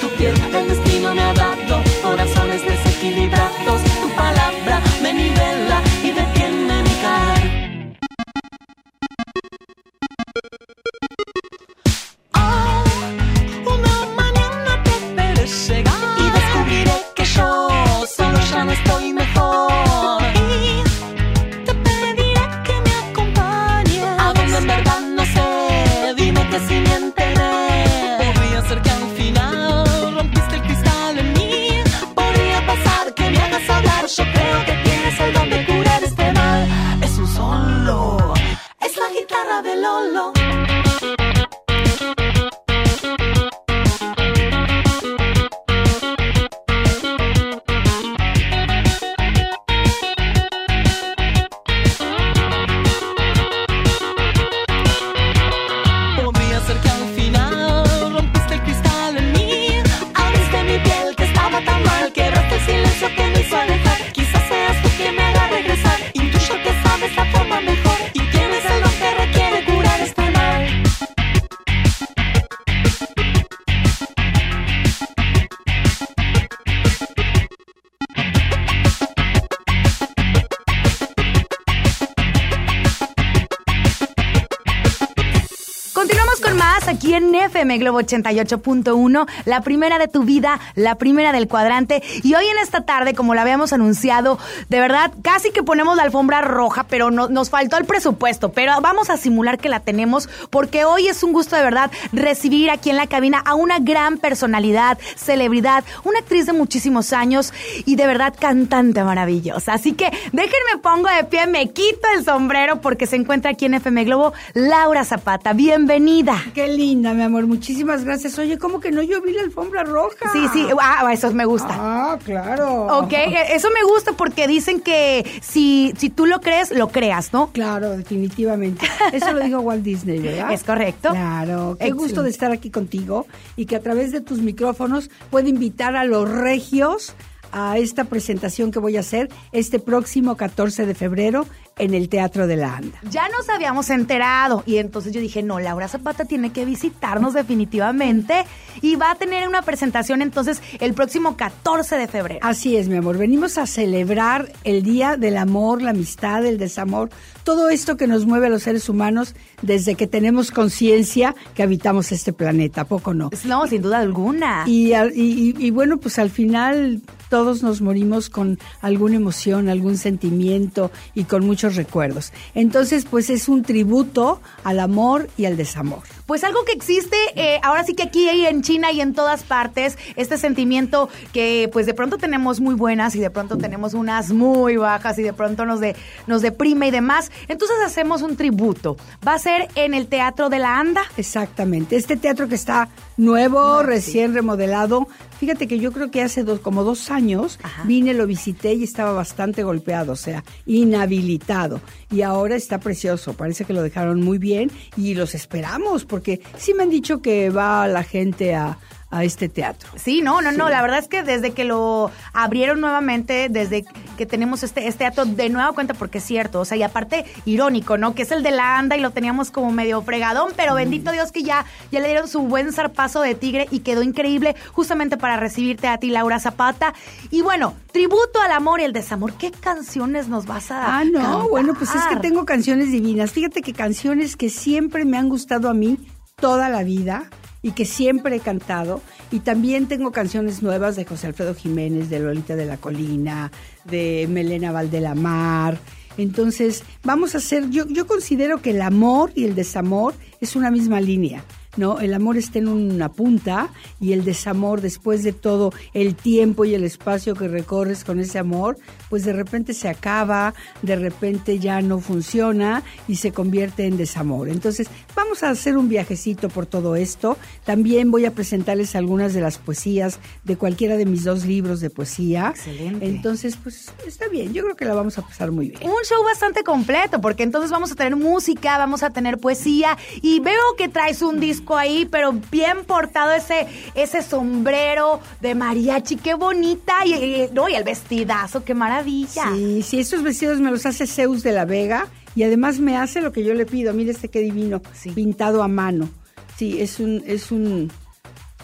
88.1, 88.05 89.27
la 89.45 89.61
primera 89.61 89.99
de 89.99 90.07
tu 90.07 90.23
vida, 90.23 90.59
la 90.75 90.95
primera 90.95 91.31
del 91.31 91.47
cuadrante. 91.47 92.01
Y 92.23 92.33
hoy 92.35 92.45
en 92.45 92.57
esta 92.61 92.81
tarde, 92.81 93.13
como 93.13 93.33
lo 93.33 93.41
habíamos 93.41 93.73
anunciado, 93.73 94.37
de 94.69 94.79
verdad, 94.79 95.11
casi 95.21 95.51
que 95.51 95.63
ponemos 95.63 95.95
la 95.97 96.03
alfombra 96.03 96.41
roja, 96.41 96.85
pero 96.89 97.11
no- 97.11 97.27
nos 97.29 97.49
faltó 97.49 97.77
el 97.77 97.85
presupuesto. 97.85 98.51
Pero 98.51 98.73
vamos 98.81 99.09
a 99.09 99.17
simular 99.17 99.57
que 99.57 99.69
la 99.69 99.79
tenemos, 99.79 100.29
porque 100.49 100.85
hoy 100.85 101.07
es 101.07 101.23
un 101.23 101.33
gusto 101.33 101.55
de 101.55 101.63
verdad 101.63 101.91
recibir 102.11 102.69
aquí 102.69 102.89
en 102.89 102.97
la 102.97 103.07
cabina 103.07 103.39
a 103.45 103.55
una 103.55 103.79
gran 103.79 104.17
personalidad, 104.17 104.97
celebridad, 105.15 105.83
una 106.03 106.19
actriz 106.19 106.45
de 106.45 106.53
muchísimos 106.53 107.13
años 107.13 107.53
y 107.85 107.95
de 107.95 108.07
verdad 108.07 108.33
cantante 108.39 109.03
maravillosa. 109.03 109.73
Así 109.73 109.93
que 109.93 110.05
déjenme 110.31 110.77
pongo 110.81 111.09
de 111.09 111.23
pie, 111.25 111.47
me 111.47 111.69
quito 111.71 112.07
el 112.17 112.23
sombrero 112.23 112.81
porque 112.81 113.07
se 113.07 113.15
encuentra 113.15 113.51
aquí 113.51 113.65
en 113.65 113.73
FM 113.75 114.03
Globo 114.05 114.33
Laura 114.53 115.03
Zapata. 115.03 115.53
Bienvenida. 115.53 116.41
Qué 116.53 116.67
linda, 116.67 117.13
mi 117.13 117.23
amor. 117.23 117.47
Muchísimas 117.47 117.90
gracias. 118.03 118.37
Oye, 118.39 118.57
¿cómo 118.57 118.79
que 118.79 118.91
no? 118.91 119.01
Yo 119.01 119.21
vi 119.21 119.33
la 119.33 119.43
alfombra 119.43 119.83
roja. 119.83 120.31
Sí, 120.31 120.47
sí, 120.53 120.67
ah, 120.79 121.09
eso 121.11 121.31
me 121.33 121.45
gusta. 121.45 121.69
Ah, 121.71 122.17
claro. 122.23 122.99
Ok, 122.99 123.13
eh, 123.13 123.35
eso 123.51 123.69
me 123.71 123.83
gusta 123.83 124.13
porque 124.13 124.47
dicen 124.47 124.79
que 124.79 125.25
si, 125.41 125.93
si 125.97 126.09
tú 126.09 126.25
lo 126.25 126.41
crees, 126.41 126.71
lo 126.71 126.89
creas, 126.89 127.33
¿no? 127.33 127.51
Claro, 127.51 127.91
definitivamente. 127.97 128.87
Eso 129.11 129.33
lo 129.33 129.39
dijo 129.39 129.59
Walt 129.59 129.83
Disney, 129.83 130.19
¿verdad? 130.19 130.51
Es 130.51 130.63
correcto. 130.63 131.09
Claro. 131.09 131.75
Qué 131.77 131.85
Excelente. 131.85 132.03
gusto 132.03 132.23
de 132.23 132.29
estar 132.29 132.51
aquí 132.51 132.69
contigo 132.69 133.27
y 133.55 133.65
que 133.65 133.75
a 133.75 133.81
través 133.81 134.11
de 134.11 134.21
tus 134.21 134.39
micrófonos 134.39 135.09
puedo 135.29 135.47
invitar 135.47 135.95
a 135.95 136.05
los 136.05 136.29
regios 136.29 137.13
a 137.51 137.77
esta 137.77 138.05
presentación 138.05 138.71
que 138.71 138.79
voy 138.79 138.97
a 138.97 139.01
hacer 139.01 139.29
este 139.51 139.79
próximo 139.79 140.37
14 140.37 140.85
de 140.85 140.95
febrero 140.95 141.45
en 141.81 141.93
el 141.95 142.09
Teatro 142.09 142.45
de 142.45 142.55
la 142.57 142.75
Anda. 142.77 142.97
Ya 143.09 143.27
nos 143.29 143.49
habíamos 143.49 143.89
enterado 143.89 144.63
y 144.67 144.77
entonces 144.77 145.13
yo 145.13 145.19
dije, 145.21 145.41
no, 145.41 145.59
Laura 145.59 145.87
Zapata 145.87 146.25
tiene 146.25 146.51
que 146.51 146.63
visitarnos 146.65 147.33
definitivamente 147.33 148.45
y 148.81 148.95
va 148.97 149.11
a 149.11 149.15
tener 149.15 149.47
una 149.47 149.61
presentación 149.63 150.21
entonces 150.21 150.61
el 150.79 150.93
próximo 150.93 151.37
14 151.37 151.95
de 151.97 152.07
febrero. 152.07 152.39
Así 152.43 152.75
es, 152.77 152.87
mi 152.87 152.97
amor. 152.97 153.17
Venimos 153.17 153.57
a 153.57 153.65
celebrar 153.65 154.51
el 154.63 154.83
Día 154.83 155.17
del 155.17 155.37
Amor, 155.37 155.81
la 155.81 155.91
amistad, 155.91 156.45
el 156.45 156.57
desamor, 156.57 157.09
todo 157.43 157.69
esto 157.69 157.97
que 157.97 158.05
nos 158.07 158.25
mueve 158.25 158.47
a 158.47 158.49
los 158.49 158.63
seres 158.63 158.89
humanos 158.89 159.33
desde 159.63 159.95
que 159.95 160.05
tenemos 160.07 160.51
conciencia 160.51 161.33
que 161.55 161.63
habitamos 161.63 162.11
este 162.11 162.33
planeta, 162.33 162.81
¿a 162.81 162.85
poco 162.85 163.13
no? 163.13 163.29
No, 163.45 163.65
sin 163.67 163.81
duda 163.81 163.99
alguna. 163.99 164.63
Y, 164.67 164.93
y- 164.93 164.95
y- 165.15 165.55
y 165.57 165.71
bueno, 165.71 165.97
pues 165.97 166.19
al 166.19 166.29
final 166.29 167.01
todos 167.29 167.63
nos 167.63 167.81
morimos 167.81 168.29
con 168.29 168.59
alguna 168.81 169.15
emoción, 169.15 169.69
algún 169.69 169.97
sentimiento 169.97 170.91
y 171.15 171.23
con 171.23 171.45
mucho 171.45 171.61
muchos 171.61 171.70
recuerdos. 171.75 172.33
Entonces, 172.55 173.05
pues 173.09 173.29
es 173.29 173.47
un 173.47 173.63
tributo 173.63 174.41
al 174.63 174.79
amor 174.79 175.29
y 175.37 175.45
al 175.45 175.57
desamor. 175.57 176.03
Pues 176.25 176.43
algo 176.43 176.63
que 176.65 176.73
existe, 176.73 177.17
eh, 177.35 177.59
ahora 177.63 177.83
sí 177.83 177.93
que 177.93 178.03
aquí 178.03 178.29
en 178.29 178.61
China 178.61 178.91
y 178.91 179.01
en 179.01 179.13
todas 179.13 179.43
partes, 179.43 179.97
este 180.15 180.37
sentimiento 180.37 181.09
que 181.33 181.69
pues 181.71 181.85
de 181.85 181.93
pronto 181.93 182.17
tenemos 182.17 182.59
muy 182.59 182.75
buenas 182.75 183.15
y 183.15 183.19
de 183.19 183.29
pronto 183.29 183.57
tenemos 183.57 183.93
unas 183.93 184.31
muy 184.31 184.77
bajas 184.77 185.17
y 185.19 185.23
de 185.23 185.33
pronto 185.33 185.65
nos, 185.65 185.79
de, 185.79 185.95
nos 186.27 186.41
deprime 186.41 186.87
y 186.87 186.91
demás. 186.91 187.31
Entonces 187.47 187.77
hacemos 187.85 188.21
un 188.21 188.35
tributo. 188.35 188.97
Va 189.27 189.33
a 189.33 189.39
ser 189.39 189.67
en 189.75 189.93
el 189.93 190.07
Teatro 190.07 190.49
de 190.49 190.59
la 190.59 190.79
Anda. 190.79 191.01
Exactamente. 191.17 191.95
Este 191.95 192.17
teatro 192.17 192.47
que 192.47 192.55
está 192.55 192.89
nuevo, 193.17 193.83
recién 193.83 194.33
remodelado. 194.33 195.07
Fíjate 195.39 195.67
que 195.67 195.79
yo 195.79 195.91
creo 195.91 196.11
que 196.11 196.21
hace 196.21 196.43
dos, 196.43 196.59
como 196.59 196.83
dos 196.83 197.09
años 197.09 197.59
vine, 197.85 198.13
lo 198.13 198.27
visité 198.27 198.73
y 198.73 198.83
estaba 198.83 199.11
bastante 199.13 199.63
golpeado, 199.63 200.13
o 200.13 200.15
sea, 200.15 200.43
inhabilitado. 200.65 201.81
Y 202.11 202.21
ahora 202.21 202.55
está 202.55 202.79
precioso, 202.79 203.33
parece 203.33 203.65
que 203.65 203.73
lo 203.73 203.81
dejaron 203.81 204.21
muy 204.21 204.37
bien 204.37 204.71
y 204.95 205.15
los 205.15 205.33
esperamos, 205.33 206.05
porque 206.11 206.41
sí 206.57 206.73
me 206.73 206.83
han 206.83 206.89
dicho 206.89 207.21
que 207.21 207.49
va 207.49 207.87
la 207.87 208.03
gente 208.03 208.53
a, 208.53 208.77
a 209.11 209.23
este 209.25 209.49
teatro. 209.49 209.89
Sí, 209.97 210.21
no, 210.21 210.41
no, 210.41 210.51
no. 210.53 210.69
La 210.69 210.81
verdad 210.81 210.99
es 210.99 211.07
que 211.07 211.21
desde 211.21 211.51
que 211.51 211.65
lo 211.65 212.09
abrieron 212.33 212.79
nuevamente, 212.79 213.47
desde 213.49 213.83
que 214.17 214.25
tenemos 214.25 214.63
este, 214.63 214.87
este 214.87 214.99
teatro 214.99 215.25
de 215.25 215.49
nueva 215.49 215.73
cuenta, 215.73 215.93
porque 215.93 216.19
es 216.19 216.23
cierto, 216.23 216.61
o 216.61 216.65
sea, 216.65 216.77
y 216.77 216.83
aparte 216.83 217.25
irónico, 217.45 217.97
¿no? 217.97 218.15
Que 218.15 218.21
es 218.21 218.31
el 218.31 218.41
de 218.43 218.51
la 218.51 218.77
anda 218.77 218.95
y 218.95 219.01
lo 219.01 219.11
teníamos 219.11 219.51
como 219.51 219.71
medio 219.71 220.01
fregadón, 220.01 220.53
pero 220.55 220.75
bendito 220.75 221.11
Dios 221.11 221.31
que 221.31 221.43
ya, 221.43 221.65
ya 221.91 221.99
le 221.99 222.07
dieron 222.07 222.27
su 222.27 222.39
buen 222.41 222.71
zarpazo 222.71 223.21
de 223.21 223.35
tigre 223.35 223.67
y 223.71 223.79
quedó 223.79 224.01
increíble 224.03 224.55
justamente 224.73 225.17
para 225.17 225.37
recibirte 225.37 225.87
a 225.87 225.97
ti, 225.97 226.09
Laura 226.09 226.39
Zapata. 226.39 226.93
Y 227.31 227.41
bueno, 227.41 227.73
tributo 227.91 228.39
al 228.41 228.51
amor 228.51 228.79
y 228.79 228.83
el 228.83 228.93
desamor. 228.93 229.33
¿Qué 229.33 229.51
canciones 229.51 230.27
nos 230.29 230.45
vas 230.45 230.71
a 230.71 230.99
Ah, 230.99 231.03
no, 231.03 231.19
cantar? 231.19 231.49
bueno, 231.49 231.73
pues 231.73 231.93
es 231.95 232.01
que 232.05 232.15
tengo 232.17 232.45
canciones 232.45 232.91
divinas. 232.91 233.31
Fíjate 233.31 233.61
que 233.61 233.73
canciones 233.73 234.37
que 234.37 234.49
siempre 234.49 235.03
me 235.03 235.17
han 235.17 235.27
gustado 235.29 235.69
a 235.69 235.73
mí 235.73 235.97
toda 236.37 236.69
la 236.69 236.83
vida 236.83 237.25
y 237.61 237.71
que 237.71 237.85
siempre 237.85 238.35
he 238.35 238.39
cantado. 238.39 239.01
Y 239.31 239.39
también 239.39 239.87
tengo 239.87 240.11
canciones 240.11 240.61
nuevas 240.63 240.95
de 240.95 241.05
José 241.05 241.27
Alfredo 241.27 241.55
Jiménez, 241.55 242.09
de 242.09 242.19
Lolita 242.19 242.55
de 242.55 242.65
la 242.65 242.77
Colina, 242.77 243.51
de 243.85 244.27
Melena 244.29 244.71
Valdelamar. 244.71 245.77
Entonces, 246.17 246.83
vamos 247.03 247.35
a 247.35 247.37
hacer, 247.37 247.69
yo, 247.69 247.87
yo 247.87 248.05
considero 248.07 248.61
que 248.61 248.71
el 248.71 248.81
amor 248.81 249.31
y 249.35 249.45
el 249.45 249.55
desamor 249.55 250.13
es 250.39 250.55
una 250.55 250.71
misma 250.71 250.99
línea. 250.99 251.43
¿No? 251.77 251.99
El 251.99 252.13
amor 252.13 252.37
está 252.37 252.59
en 252.59 252.67
una 252.67 253.09
punta 253.09 253.69
y 253.99 254.13
el 254.13 254.23
desamor, 254.23 254.81
después 254.81 255.23
de 255.23 255.33
todo 255.33 255.73
el 255.93 256.15
tiempo 256.15 256.65
y 256.65 256.75
el 256.75 256.83
espacio 256.83 257.35
que 257.35 257.47
recorres 257.47 258.03
con 258.03 258.19
ese 258.19 258.39
amor, 258.39 258.77
pues 259.09 259.23
de 259.25 259.33
repente 259.33 259.73
se 259.73 259.89
acaba, 259.89 260.53
de 260.81 260.95
repente 260.95 261.59
ya 261.59 261.81
no 261.81 261.99
funciona 261.99 262.83
y 263.07 263.15
se 263.15 263.31
convierte 263.31 263.85
en 263.85 263.97
desamor. 263.97 264.49
Entonces, 264.49 264.87
vamos 265.15 265.43
a 265.43 265.49
hacer 265.49 265.77
un 265.77 265.89
viajecito 265.89 266.49
por 266.49 266.65
todo 266.65 266.95
esto. 266.95 267.37
También 267.65 268.11
voy 268.11 268.25
a 268.25 268.31
presentarles 268.31 268.95
algunas 268.95 269.33
de 269.33 269.41
las 269.41 269.57
poesías 269.57 270.19
de 270.43 270.57
cualquiera 270.57 270.97
de 270.97 271.05
mis 271.05 271.23
dos 271.23 271.45
libros 271.45 271.79
de 271.79 271.89
poesía. 271.89 272.49
Excelente. 272.49 273.05
Entonces, 273.05 273.57
pues 273.61 273.91
está 274.05 274.27
bien, 274.27 274.53
yo 274.53 274.63
creo 274.63 274.75
que 274.75 274.85
la 274.85 274.93
vamos 274.93 275.17
a 275.17 275.21
pasar 275.21 275.51
muy 275.51 275.69
bien. 275.69 275.83
Un 275.83 276.03
show 276.03 276.23
bastante 276.23 276.63
completo, 276.63 277.21
porque 277.21 277.43
entonces 277.43 277.71
vamos 277.71 277.91
a 277.91 277.95
tener 277.95 278.15
música, 278.15 278.77
vamos 278.77 279.03
a 279.03 279.11
tener 279.11 279.37
poesía, 279.37 279.97
y 280.21 280.39
veo 280.39 280.75
que 280.77 280.89
traes 280.89 281.21
un 281.21 281.39
disco 281.39 281.60
ahí, 281.77 282.07
pero 282.09 282.33
bien 282.51 282.83
portado 282.85 283.31
ese, 283.33 283.67
ese 283.95 284.21
sombrero 284.21 285.19
de 285.41 285.55
mariachi, 285.55 286.15
qué 286.17 286.33
bonita, 286.33 287.05
y, 287.05 287.13
y- 287.13 287.49
no, 287.53 287.69
y 287.69 287.75
el 287.75 287.83
vestidazo, 287.83 288.63
qué 288.63 288.73
maravilla. 288.73 289.45
Sí, 289.55 289.81
sí, 289.81 289.99
estos 289.99 290.23
vestidos 290.23 290.59
me 290.59 290.71
los 290.71 290.85
hace 290.85 291.07
Zeus 291.07 291.43
de 291.43 291.51
la 291.51 291.65
Vega 291.65 292.07
y 292.35 292.43
además 292.43 292.79
me 292.79 292.97
hace 292.97 293.21
lo 293.21 293.31
que 293.31 293.43
yo 293.43 293.53
le 293.53 293.65
pido. 293.65 293.93
Mire 293.93 294.11
este 294.11 294.29
qué 294.29 294.39
divino, 294.41 294.81
pintado 295.15 295.63
a 295.63 295.67
mano. 295.67 296.09
Sí, 296.57 296.79
es 296.81 296.99
un, 296.99 297.23
es 297.25 297.51
un, 297.51 297.91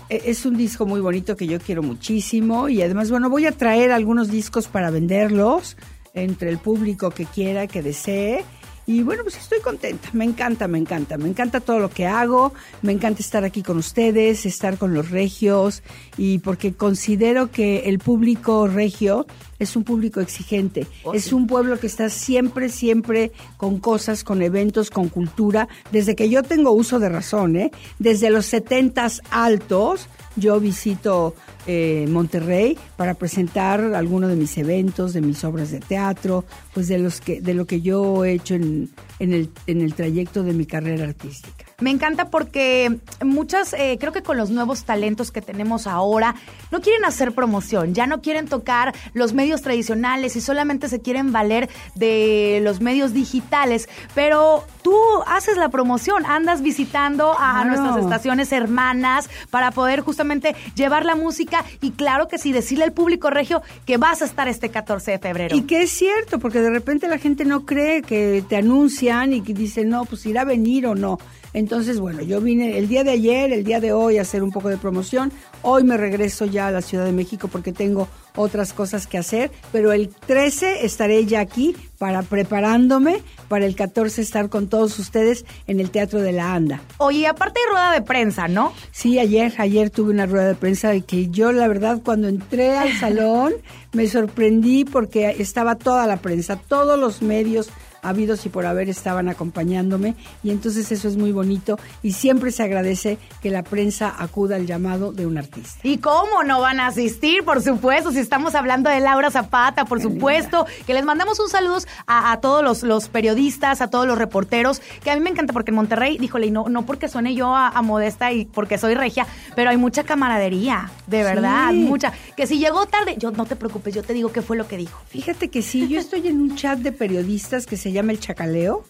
e- 0.10 0.22
es 0.26 0.46
un 0.46 0.56
disco 0.58 0.86
muy 0.86 1.00
bonito 1.02 1.36
que 1.36 1.48
yo 1.48 1.60
quiero 1.60 1.82
muchísimo 1.84 2.70
y 2.70 2.82
además, 2.82 3.10
bueno, 3.10 3.30
voy 3.30 3.46
a 3.46 3.52
traer 3.52 3.92
algunos 3.92 4.30
discos 4.30 4.68
para 4.68 4.90
venderlos 4.92 5.78
entre 6.14 6.50
el 6.50 6.58
público 6.58 7.12
que 7.12 7.26
quiera, 7.26 7.68
que 7.68 7.82
desee. 7.84 8.44
Y 8.90 9.04
bueno, 9.04 9.24
pues 9.24 9.36
estoy 9.36 9.60
contenta, 9.60 10.08
me 10.14 10.24
encanta, 10.24 10.70
me 10.70 10.78
encanta, 10.78 11.18
me 11.18 11.28
encanta 11.28 11.60
todo 11.60 11.78
lo 11.78 11.90
que 11.90 12.08
hago, 12.08 12.54
me 12.82 12.94
encanta 12.94 13.20
estar 13.20 13.44
aquí 13.44 13.62
con 13.62 13.78
ustedes, 13.78 14.46
estar 14.46 14.78
con 14.78 14.94
los 14.94 15.12
regios 15.12 15.84
y 16.18 16.40
porque 16.40 16.74
considero 16.74 17.52
que 17.52 17.80
el 17.90 18.00
público 18.00 18.66
regio 18.66 19.28
es 19.60 19.76
un 19.76 19.84
público 19.84 20.22
exigente, 20.22 20.88
es 21.14 21.34
un 21.34 21.48
pueblo 21.48 21.78
que 21.82 21.88
está 21.88 22.10
siempre, 22.10 22.70
siempre 22.70 23.34
con 23.58 23.80
cosas, 23.80 24.24
con 24.24 24.42
eventos, 24.42 24.90
con 24.90 25.10
cultura, 25.10 25.68
desde 25.92 26.16
que 26.16 26.30
yo 26.30 26.42
tengo 26.42 26.72
uso 26.72 26.98
de 26.98 27.10
razón, 27.10 27.58
¿eh? 27.58 27.72
desde 28.00 28.30
los 28.30 28.46
setentas 28.46 29.22
altos, 29.32 30.08
yo 30.38 30.60
visito 30.60 31.36
eh, 31.66 32.06
Monterrey 32.10 32.78
para 32.96 33.16
presentar 33.16 33.82
algunos 33.82 34.30
de 34.30 34.36
mis 34.36 34.58
eventos, 34.58 35.14
de 35.14 35.22
mis 35.22 35.44
obras 35.44 35.72
de 35.72 35.80
teatro, 35.80 36.46
pues 36.74 36.88
de 36.88 37.00
los 37.00 37.20
que, 37.20 37.42
de 37.42 37.54
lo 37.54 37.66
que 37.66 37.82
yo 37.82 38.24
he 38.24 38.34
hecho 38.34 38.56
en, 38.56 38.90
en 39.20 39.34
el, 39.34 39.50
en 39.68 39.82
el 39.82 39.94
trayecto 39.94 40.44
de 40.44 40.54
mi 40.54 40.66
carrera 40.66 41.06
artística. 41.06 41.67
Me 41.80 41.92
encanta 41.92 42.32
porque 42.32 42.98
muchas, 43.24 43.74
eh, 43.74 43.98
creo 44.00 44.12
que 44.12 44.24
con 44.24 44.36
los 44.36 44.50
nuevos 44.50 44.84
talentos 44.84 45.30
que 45.30 45.44
tenemos 45.44 45.86
ahora, 45.86 46.34
no 46.72 46.82
quieren 46.82 47.06
hacer 47.06 47.34
promoción, 47.34 47.94
ya 47.94 48.08
no 48.08 48.20
quieren 48.20 48.48
tocar 48.48 48.96
los 49.14 49.34
medios 49.34 49.62
tradicionales 49.62 50.36
y 50.36 50.42
solamente 50.42 50.90
se 50.90 51.02
quieren 51.02 51.32
valer 51.32 51.70
de 51.94 52.62
los 52.64 52.82
medios 52.82 53.14
digitales, 53.14 53.90
pero 54.16 54.64
tú 54.82 54.98
haces 55.28 55.56
la 55.58 55.70
promoción, 55.70 56.26
andas 56.26 56.64
visitando 56.64 57.34
a, 57.34 57.62
Claro. 57.62 57.66
nuestras 57.70 57.98
estaciones 57.98 58.52
hermanas 58.52 59.30
para 59.52 59.70
poder 59.70 60.00
justamente 60.02 60.56
llevar 60.74 61.06
la 61.06 61.16
música 61.16 61.64
y 61.80 61.92
claro 61.92 62.28
que 62.28 62.40
sí, 62.40 62.54
decirle 62.54 62.86
al 62.86 62.92
público 62.94 63.30
regio 63.30 63.62
que 63.86 63.98
vas 63.98 64.24
a 64.24 64.26
estar 64.26 64.48
este 64.48 64.70
14 64.70 65.12
de 65.12 65.20
febrero. 65.20 65.56
Y 65.56 65.62
que 65.68 65.84
es 65.84 65.92
cierto, 65.92 66.40
porque 66.40 66.60
de 66.60 66.72
repente 66.72 67.08
la 67.08 67.20
gente 67.20 67.46
no 67.46 67.68
cree 67.68 68.02
que 68.02 68.44
te 68.50 68.56
anuncian 68.56 69.32
y 69.32 69.42
que 69.42 69.54
dicen, 69.54 69.90
no, 69.90 70.06
pues 70.06 70.26
irá 70.26 70.42
a 70.42 70.46
venir 70.46 70.88
o 70.88 70.96
no. 70.96 71.20
Entonces, 71.58 72.00
bueno, 72.00 72.22
yo 72.22 72.40
vine 72.40 72.78
el 72.78 72.88
día 72.88 73.04
de 73.04 73.10
ayer, 73.10 73.52
el 73.52 73.64
día 73.64 73.80
de 73.80 73.92
hoy 73.92 74.20
a 74.20 74.22
hacer 74.22 74.44
un 74.44 74.52
poco 74.52 74.70
de 74.70 74.78
promoción. 74.78 75.32
Hoy 75.64 75.84
me 75.84 75.98
regreso 75.98 76.46
ya 76.46 76.68
a 76.68 76.72
la 76.72 76.84
Ciudad 76.84 77.04
de 77.04 77.12
México 77.12 77.48
porque 77.48 77.72
tengo 77.72 78.08
otras 78.36 78.74
cosas 78.74 79.08
que 79.08 79.18
hacer, 79.18 79.50
pero 79.72 79.92
el 79.92 80.10
13 80.10 80.86
estaré 80.86 81.26
ya 81.26 81.40
aquí 81.40 81.76
para 81.98 82.22
preparándome 82.22 83.24
para 83.48 83.66
el 83.66 83.76
14 83.76 84.22
estar 84.22 84.50
con 84.50 84.68
todos 84.68 85.00
ustedes 85.00 85.46
en 85.66 85.80
el 85.80 85.90
Teatro 85.90 86.22
de 86.22 86.32
la 86.32 86.54
Anda. 86.54 86.80
Oye, 87.00 87.26
aparte 87.26 87.60
hay 87.60 87.72
rueda 87.72 87.92
de 87.92 88.02
prensa, 88.04 88.48
¿no? 88.48 88.72
Sí, 88.92 89.18
ayer, 89.18 89.52
ayer 89.58 89.90
tuve 89.90 90.12
una 90.12 90.28
rueda 90.28 90.50
de 90.50 90.56
prensa 90.56 90.94
y 90.94 91.02
que 91.02 91.30
yo 91.30 91.52
la 91.52 91.68
verdad 91.68 92.02
cuando 92.06 92.28
entré 92.28 92.78
al 92.78 92.94
salón 93.00 93.54
me 93.94 94.08
sorprendí 94.08 94.86
porque 94.86 95.36
estaba 95.40 95.74
toda 95.74 96.06
la 96.06 96.18
prensa, 96.18 96.56
todos 96.56 97.00
los 97.00 97.24
medios 97.24 97.72
habidos 98.10 98.46
y 98.46 98.50
por 98.50 98.66
haber 98.66 98.90
estaban 98.90 99.30
acompañándome 99.30 100.16
y 100.44 100.52
entonces 100.52 100.92
eso 100.92 101.08
es 101.08 101.18
muy 101.18 101.32
bonito 101.32 101.78
y 102.04 102.14
siempre 102.14 102.52
se 102.52 102.64
agradece 102.64 103.18
que 103.42 103.50
la 103.50 103.64
prensa 103.64 104.14
acuda 104.18 104.56
al 104.56 104.66
llamado 104.66 105.12
de 105.12 105.26
un 105.26 105.38
artista. 105.38 105.80
¿Y 105.84 105.98
cómo 105.98 106.44
no 106.46 106.62
van 106.62 106.80
a 106.80 106.88
asistir? 106.88 107.44
Por 107.44 107.62
supuesto, 107.62 108.12
si 108.12 108.20
estamos 108.20 108.56
hablando 108.56 108.90
de 108.90 109.00
Laura 109.00 109.32
Zapata, 109.32 109.86
por 109.86 110.02
supuesto, 110.02 110.66
que 110.86 110.94
les 110.94 111.06
mandamos 111.06 111.40
un 111.40 111.50
saludo 111.50 111.78
a, 112.06 112.32
a 112.32 112.40
todos 112.42 112.64
los, 112.64 112.84
los 112.84 113.10
periodistas, 113.10 113.82
a 113.82 113.90
todos 113.90 114.08
los 114.08 114.18
reporteros, 114.18 114.82
que 115.04 115.12
a 115.12 115.16
mí 115.16 115.22
me 115.22 115.30
encanta 115.30 115.54
porque 115.54 115.72
en 115.72 115.76
Monterrey, 115.76 116.18
díjole, 116.18 116.48
y 116.48 116.52
no, 116.52 116.70
no 116.70 116.86
porque 116.86 117.08
suene 117.10 117.36
yo 117.36 117.56
a, 117.56 117.68
a 117.70 117.82
modesta 117.82 118.32
y 118.32 118.46
porque 118.46 118.78
soy 118.78 118.94
regia, 118.96 119.28
pero 119.56 119.70
hay 119.70 119.78
mucha 119.78 120.04
camaradería, 120.04 120.90
de 121.08 121.24
verdad, 121.24 121.70
Sí. 121.72 121.76
mucha. 121.80 122.14
Que 122.36 122.48
si 122.48 122.60
llegó 122.60 122.86
tarde, 122.86 123.16
yo 123.18 123.32
no 123.32 123.46
te 123.46 123.56
preocupes, 123.56 123.94
yo 123.94 124.04
te 124.04 124.14
digo 124.14 124.32
qué 124.32 124.42
fue 124.42 124.56
lo 124.58 124.68
que 124.68 124.78
dijo. 124.78 125.00
Fíjate 125.10 125.50
que 125.50 125.62
sí, 125.62 125.88
yo 125.88 126.00
estoy 126.00 126.28
en 126.28 126.40
un 126.40 126.56
chat 126.56 126.80
de 126.80 126.92
periodistas 126.92 127.66
que 127.66 127.76
se 127.78 127.92
llama 127.92 127.97
El 128.10 128.20
Chacaleo 128.20 128.84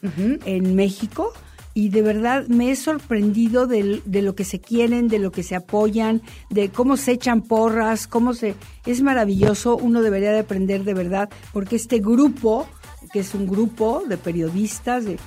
en 0.46 0.76
México 0.76 1.32
y 1.74 1.90
de 1.90 2.02
verdad 2.02 2.48
me 2.48 2.72
he 2.72 2.76
sorprendido 2.76 3.68
del- 3.68 4.02
de, 4.06 4.22
lo 4.24 4.34
que 4.36 4.44
se 4.46 4.60
quieren, 4.60 5.08
de 5.08 5.20
lo 5.20 5.32
que 5.32 5.44
se 5.44 5.56
apoyan, 5.56 6.22
de 6.50 6.70
cómo 6.70 6.98
se 6.98 7.12
echan 7.12 7.42
porras, 7.42 8.08
cómo 8.08 8.34
se... 8.34 8.56
Es 8.88 9.02
maravilloso, 9.04 9.78
uno 9.78 10.02
debería 10.02 10.32
de 10.32 10.40
aprender 10.40 10.84
de 10.84 10.96
verdad, 10.96 11.30
porque 11.54 11.76
este 11.76 12.00
grupo, 12.00 12.68
que 13.14 13.20
es 13.20 13.36
un 13.36 13.46
grupo 13.48 14.02
de 14.10 14.18
periodistas, 14.18 15.06
de, 15.06 15.18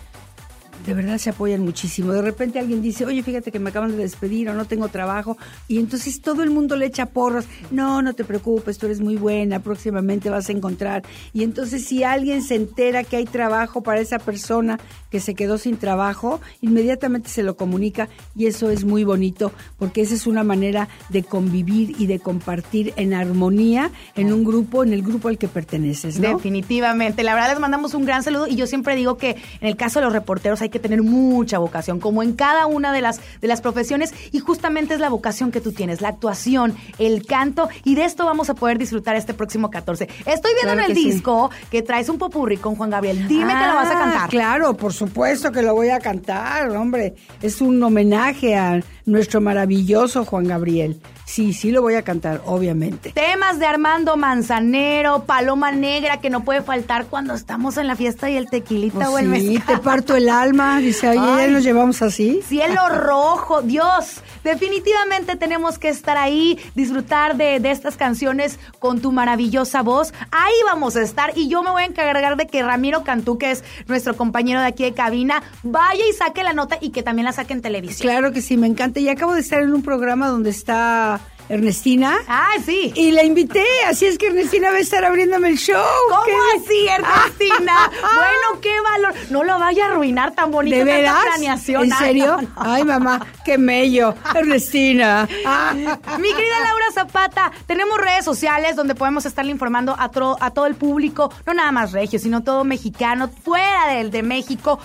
de 0.87 0.95
verdad 0.95 1.19
se 1.19 1.31
apoyan 1.31 1.63
muchísimo. 1.63 2.13
De 2.13 2.23
repente 2.23 2.59
alguien 2.59 2.83
dice, 2.83 3.05
oye, 3.05 3.23
fíjate 3.23 3.53
que 3.53 3.59
me 3.59 3.71
acaban 3.71 3.93
de 3.93 3.99
despedir 3.99 4.49
o 4.49 4.55
no 4.55 4.65
tengo 4.65 4.89
trabajo. 4.89 5.37
Y 5.69 5.79
entonces 5.79 6.21
todo 6.21 6.43
el 6.43 6.51
mundo 6.51 6.77
le 6.77 6.87
echa 6.87 7.07
porras. 7.07 7.47
No, 7.71 8.03
no 8.03 8.15
te 8.15 8.25
preocupes, 8.25 8.79
tú 8.79 8.87
eres 8.87 9.01
muy 9.01 9.17
buena, 9.17 9.61
próximamente 9.61 10.31
vas 10.31 10.49
a 10.49 10.53
encontrar. 10.53 11.03
Y 11.33 11.43
entonces 11.43 11.85
si 11.85 12.05
alguien 12.05 12.43
se 12.43 12.55
entera 12.55 13.05
que 13.05 13.17
hay 13.17 13.25
trabajo 13.27 13.83
para 13.83 14.01
esa 14.01 14.19
persona 14.19 14.79
que 15.11 15.21
se 15.21 15.35
quedó 15.35 15.59
sin 15.59 15.77
trabajo, 15.77 16.41
inmediatamente 16.61 17.29
se 17.29 17.43
lo 17.43 17.57
comunica 17.57 18.09
y 18.37 18.47
eso 18.47 18.71
es 18.71 18.85
muy 18.85 19.05
bonito 19.05 19.53
porque 19.79 20.03
esa 20.03 20.15
es 20.15 20.27
una 20.27 20.45
manera 20.45 20.89
de 21.09 21.23
convivir 21.23 21.95
y 21.99 22.07
de 22.07 22.21
compartir 22.21 22.93
en 22.97 23.15
armonía 23.15 23.91
en 24.15 24.33
un 24.33 24.45
grupo, 24.45 24.85
en 24.85 24.93
el 24.93 25.03
grupo 25.03 25.29
al 25.29 25.39
que 25.39 25.49
perteneces, 25.49 26.19
¿no? 26.19 26.37
Definitivamente. 26.37 27.23
La 27.23 27.35
verdad 27.35 27.51
les 27.51 27.61
mandamos 27.61 27.95
un 27.95 28.05
gran 28.05 28.23
saludo 28.23 28.47
y 28.47 28.57
yo 28.57 28.67
siempre 28.67 28.97
digo 28.97 29.17
que 29.17 29.37
en 29.61 29.69
el 29.69 29.77
caso 29.77 29.99
de 29.99 30.05
los 30.05 30.13
reporteros 30.13 30.63
hay 30.63 30.70
que 30.71 30.79
tener 30.79 31.03
mucha 31.03 31.59
vocación, 31.59 32.01
como 32.01 32.23
en 32.23 32.33
cada 32.33 32.67
una 32.67 32.93
de 32.93 33.01
las, 33.01 33.21
de 33.41 33.49
las 33.49 33.61
profesiones 33.61 34.15
y 34.33 34.39
justamente 34.39 34.95
es 34.95 35.01
la 35.01 35.09
vocación 35.09 35.51
que 35.51 35.61
tú 35.61 35.73
tienes, 35.73 36.01
la 36.01 36.09
actuación, 36.09 36.75
el 36.99 37.27
canto 37.27 37.69
y 37.85 37.95
de 37.95 38.05
esto 38.05 38.25
vamos 38.25 38.49
a 38.51 38.55
poder 38.55 38.79
disfrutar 38.79 39.17
este 39.17 39.35
próximo 39.35 39.71
14. 39.71 40.09
Estoy 40.27 40.53
viendo 40.55 40.73
Claro 40.73 40.81
en 40.81 40.81
el 40.81 40.87
que 40.89 40.95
sí. 40.95 41.11
disco 41.11 41.51
que 41.71 41.83
traes 41.83 42.09
un 42.09 42.19
popurrí 42.19 42.57
con 42.57 42.77
Juan 42.77 42.91
Gabriel. 42.91 43.27
Dime 43.29 43.53
que 43.53 43.67
lo 43.67 43.75
vas 43.75 43.89
a 43.89 43.97
Ah, 43.97 43.99
cantar. 43.99 44.31
Claro, 44.31 44.77
por 44.77 44.93
supuesto 44.93 45.51
que 45.53 45.63
lo 45.63 45.75
voy 45.75 45.89
a 45.91 45.99
cantar, 45.99 46.69
hombre. 46.71 47.15
Es 47.43 47.61
un 47.61 47.83
homenaje 47.83 48.57
a 48.57 48.81
nuestro 49.07 49.41
maravilloso 49.41 50.25
Juan 50.25 50.45
Gabriel. 50.45 51.01
Sí, 51.31 51.53
sí 51.53 51.71
lo 51.71 51.81
voy 51.81 51.95
a 51.95 52.03
cantar, 52.03 52.43
obviamente. 52.45 53.13
Temas 53.13 53.61
de 53.61 53.67
Armando 53.67 54.17
Manzanero, 54.17 55.23
Paloma 55.27 55.71
Negra, 55.71 56.17
que 56.21 56.29
no 56.29 56.43
puede 56.43 56.61
faltar 56.61 57.07
cuando 57.07 57.35
estamos 57.35 57.77
en 57.77 57.87
la 57.87 57.95
fiesta 57.95 58.29
y 58.29 58.37
el 58.37 58.51
tequilita 58.51 59.09
Oh, 59.09 59.15
o 59.15 59.19
el 59.19 59.27
sí, 59.37 59.51
mezcal. 59.55 59.77
te 59.77 59.83
parto 59.83 60.17
el 60.17 60.29
alma. 60.29 60.79
Dice, 60.81 61.09
oye, 61.09 61.19
ya 61.21 61.47
nos 61.47 61.63
llevamos 61.63 62.03
así. 62.03 62.41
Cielo 62.49 62.89
rojo, 62.89 63.63
Dios, 63.63 64.23
definitivamente 64.43 65.37
tenemos 65.37 65.79
que 65.79 65.89
estar 65.89 66.17
ahí, 66.17 66.59
disfrutar 66.75 67.37
de, 67.37 67.61
de 67.61 67.71
estas 67.71 67.97
canciones 67.97 68.59
con 68.81 69.01
tu 69.01 69.13
maravillosa 69.13 69.83
voz. 69.83 70.13
Ahí 70.33 70.55
vamos 70.67 70.97
a 70.97 71.03
estar 71.03 71.33
y 71.37 71.49
yo 71.49 71.63
me 71.63 71.71
voy 71.71 71.83
a 71.83 71.87
encargar 71.87 72.37
de 72.37 72.49
que 72.49 72.63
Ramiro 72.65 73.05
Cantú, 73.05 73.39
que 73.39 73.53
es 73.53 73.63
nuestro 73.87 74.17
compañero 74.17 74.61
de 74.61 74.67
aquí 74.67 74.83
de 74.83 74.95
cabina, 74.95 75.45
vaya 75.63 76.03
y 76.11 76.13
saque 76.13 76.43
la 76.43 76.55
nota 76.55 76.77
y 76.81 76.91
que 76.91 77.05
también 77.05 77.27
la 77.27 77.33
saque 77.33 77.53
en 77.53 77.63
televisión. 77.63 78.01
Claro 78.09 78.33
que 78.33 78.43
sí, 78.43 78.57
me 78.57 78.67
encanta. 78.67 78.99
Y 78.99 79.09
acabo 79.09 79.35
de 79.35 79.41
estar 79.43 79.63
en 79.63 79.73
un 79.73 79.83
programa 79.83 80.27
donde 80.27 80.51
está 80.51 81.20
Ernestina. 81.51 82.19
Ah, 82.29 82.53
sí. 82.65 82.93
Y 82.95 83.11
la 83.11 83.25
invité, 83.25 83.65
así 83.87 84.07
es 84.07 84.17
que 84.19 84.29
Ernestina 84.29 84.71
va 84.71 84.77
a 84.77 84.81
estar 84.81 85.05
abriéndome 85.05 85.49
el 85.49 85.59
show. 85.59 85.83
¿Cómo 86.09 86.23
¿Qué? 86.25 86.33
así, 86.57 86.87
Ernestina? 86.89 87.91
bueno, 88.01 88.61
qué 88.63 88.81
valor. 88.81 89.15
No 89.31 89.45
lo 89.45 89.59
vaya 89.59 89.87
a 89.87 89.89
arruinar 89.91 90.35
tan 90.35 90.51
bonito 90.51 90.77
¿De 90.77 90.81
tanta 90.85 90.95
veras? 90.97 91.25
planeación. 91.25 91.85
¿En 91.85 91.93
Ay, 91.93 91.99
serio? 91.99 92.27
no, 92.37 92.43
no. 92.43 92.49
Ay, 92.57 92.85
mamá, 92.85 93.27
qué 93.45 93.59
mello. 93.59 94.15
Ernestina. 94.35 95.29
Ah. 95.45 95.73
Mi 95.75 96.33
querida 96.33 96.61
Laura 96.65 96.87
Zapata, 96.95 97.51
tenemos 97.67 97.99
redes 97.99 98.25
sociales 98.25 98.77
donde 98.77 98.95
podemos 98.95 99.27
estarle 99.27 99.51
informando 99.51 99.95
a, 99.99 100.11
tro- 100.11 100.37
a 100.41 100.51
todo 100.53 100.67
el 100.67 100.77
público, 100.77 101.33
no 101.47 101.55
nada 101.55 101.73
más 101.73 101.93
regio, 101.93 102.19
sino 102.19 102.43
todo 102.43 102.65
mexicano, 102.65 103.29
fuera 103.45 103.89
del 103.95 104.11
de 104.11 104.23
México. 104.23 104.79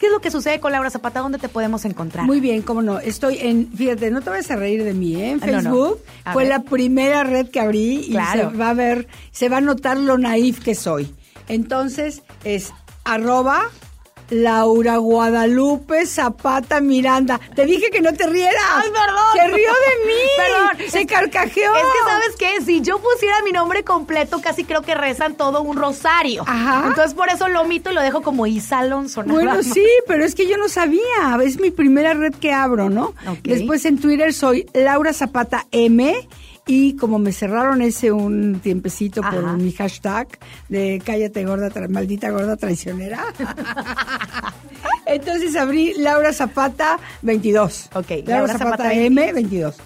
¿Qué 0.00 0.06
es 0.06 0.12
lo 0.12 0.20
que 0.20 0.30
sucede 0.30 0.58
con 0.60 0.72
Laura 0.72 0.88
Zapata? 0.88 1.20
¿Dónde 1.20 1.36
te 1.38 1.50
podemos 1.50 1.84
encontrar? 1.84 2.24
Muy 2.24 2.40
bien, 2.40 2.62
cómo 2.62 2.80
no. 2.80 2.98
Estoy 3.00 3.36
en, 3.38 3.70
fíjate, 3.70 4.10
no 4.10 4.22
te 4.22 4.30
vayas 4.30 4.50
a 4.50 4.56
reír 4.56 4.82
de 4.82 4.94
mí, 4.94 5.14
¿eh? 5.16 5.32
En 5.32 5.42
Ah, 5.42 5.46
no, 5.46 5.52
no. 5.52 5.60
Facebook 5.60 5.98
fue 6.32 6.44
ver. 6.44 6.48
la 6.48 6.62
primera 6.62 7.22
red 7.22 7.50
que 7.50 7.60
abrí 7.60 8.06
y 8.06 8.10
Claro. 8.12 8.50
se 8.50 8.56
va 8.56 8.70
a 8.70 8.74
ver, 8.74 9.06
se 9.30 9.50
va 9.50 9.58
a 9.58 9.60
notar 9.60 9.98
lo 9.98 10.16
naif 10.16 10.64
que 10.64 10.74
soy. 10.74 11.14
Entonces 11.48 12.22
es 12.44 12.72
arroba 13.04 13.60
Laura 14.30 14.96
Guadalupe 14.98 16.06
Zapata 16.06 16.80
Miranda. 16.80 17.40
Te 17.54 17.66
dije 17.66 17.90
que 17.90 18.00
no 18.00 18.12
te 18.14 18.26
rieras. 18.26 18.62
¡Ay, 18.74 18.90
perdón! 18.90 19.24
Se 19.34 19.46
rió 19.48 19.70
de 19.72 20.06
mí. 20.06 20.20
Perdón. 20.36 20.90
Se 20.90 21.06
carcajeó. 21.06 21.74
Es 21.76 21.82
que, 21.82 22.10
¿sabes 22.10 22.36
qué? 22.38 22.64
Si 22.64 22.80
yo 22.80 22.98
pusiera 23.00 23.42
mi 23.42 23.52
nombre 23.52 23.84
completo, 23.84 24.40
casi 24.40 24.64
creo 24.64 24.82
que 24.82 24.94
rezan 24.94 25.34
todo 25.34 25.62
un 25.62 25.76
rosario. 25.76 26.44
Ajá. 26.46 26.84
Entonces, 26.88 27.14
por 27.14 27.28
eso 27.28 27.48
lo 27.48 27.62
omito 27.62 27.90
y 27.90 27.94
lo 27.94 28.00
dejo 28.02 28.22
como 28.22 28.46
Isa 28.46 28.78
Alonso. 28.80 29.22
Bueno, 29.24 29.62
sí, 29.62 29.86
pero 30.06 30.24
es 30.24 30.34
que 30.34 30.46
yo 30.48 30.56
no 30.56 30.68
sabía. 30.68 31.00
Es 31.44 31.58
mi 31.60 31.70
primera 31.70 32.14
red 32.14 32.34
que 32.34 32.52
abro, 32.52 32.90
¿no? 32.90 33.06
Ok. 33.28 33.38
Después 33.44 33.84
en 33.84 33.98
Twitter 34.00 34.32
soy 34.32 34.66
Laura 34.74 35.12
Zapata 35.12 35.66
M. 35.72 36.28
Y 36.70 36.94
como 36.94 37.18
me 37.18 37.32
cerraron 37.32 37.82
ese 37.82 38.12
un 38.12 38.60
tiempecito 38.60 39.22
por 39.22 39.44
Ajá. 39.44 39.54
mi 39.54 39.72
hashtag 39.72 40.28
de 40.68 41.02
cállate 41.04 41.44
gorda, 41.44 41.68
maldita 41.88 42.30
gorda 42.30 42.56
traicionera. 42.56 43.24
Entonces 45.06 45.56
abrí 45.56 45.94
Laura 45.94 46.32
Zapata 46.32 47.00
22. 47.22 47.90
Ok, 47.94 48.10
Laura, 48.10 48.24
Laura 48.24 48.52
Zapata, 48.52 48.70
Zapata 48.84 48.94
M 48.94 49.32
22. 49.32 49.76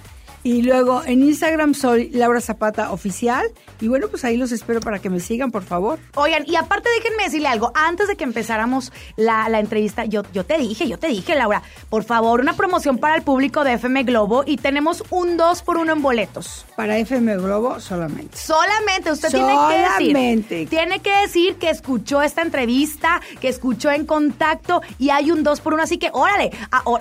Y 0.44 0.60
luego 0.62 1.02
en 1.06 1.22
Instagram 1.22 1.72
soy 1.74 2.10
Laura 2.10 2.40
Zapata 2.40 2.92
Oficial. 2.92 3.46
Y 3.80 3.88
bueno, 3.88 4.08
pues 4.08 4.24
ahí 4.26 4.36
los 4.36 4.52
espero 4.52 4.80
para 4.80 4.98
que 4.98 5.08
me 5.08 5.18
sigan, 5.18 5.50
por 5.50 5.64
favor. 5.64 5.98
Oigan, 6.16 6.44
y 6.46 6.56
aparte 6.56 6.90
déjenme 6.98 7.24
decirle 7.24 7.48
algo, 7.48 7.72
antes 7.74 8.08
de 8.08 8.16
que 8.16 8.24
empezáramos 8.24 8.92
la, 9.16 9.48
la 9.48 9.58
entrevista, 9.58 10.04
yo, 10.04 10.22
yo 10.34 10.44
te 10.44 10.58
dije, 10.58 10.86
yo 10.86 10.98
te 10.98 11.06
dije, 11.08 11.34
Laura, 11.34 11.62
por 11.88 12.04
favor, 12.04 12.40
una 12.40 12.52
promoción 12.54 12.98
para 12.98 13.16
el 13.16 13.22
público 13.22 13.64
de 13.64 13.72
FM 13.72 14.02
Globo 14.02 14.44
y 14.46 14.58
tenemos 14.58 15.02
un 15.08 15.38
2 15.38 15.62
por 15.62 15.78
1 15.78 15.92
en 15.92 16.02
boletos. 16.02 16.66
Para 16.76 16.98
FM 16.98 17.36
Globo 17.38 17.80
solamente. 17.80 18.36
Solamente, 18.36 19.12
usted 19.12 19.30
tiene 19.30 19.46
que 19.46 19.52
Solamente. 19.54 20.54
decir. 20.56 20.68
Tiene 20.68 21.00
que 21.00 21.12
decir 21.22 21.54
que 21.56 21.70
escuchó 21.70 22.20
esta 22.20 22.42
entrevista, 22.42 23.22
que 23.40 23.48
escuchó 23.48 23.90
en 23.90 24.04
contacto 24.04 24.82
y 24.98 25.08
hay 25.08 25.30
un 25.30 25.42
2 25.42 25.60
por 25.62 25.72
1 25.72 25.82
así 25.84 25.96
que 25.96 26.10
órale. 26.12 26.50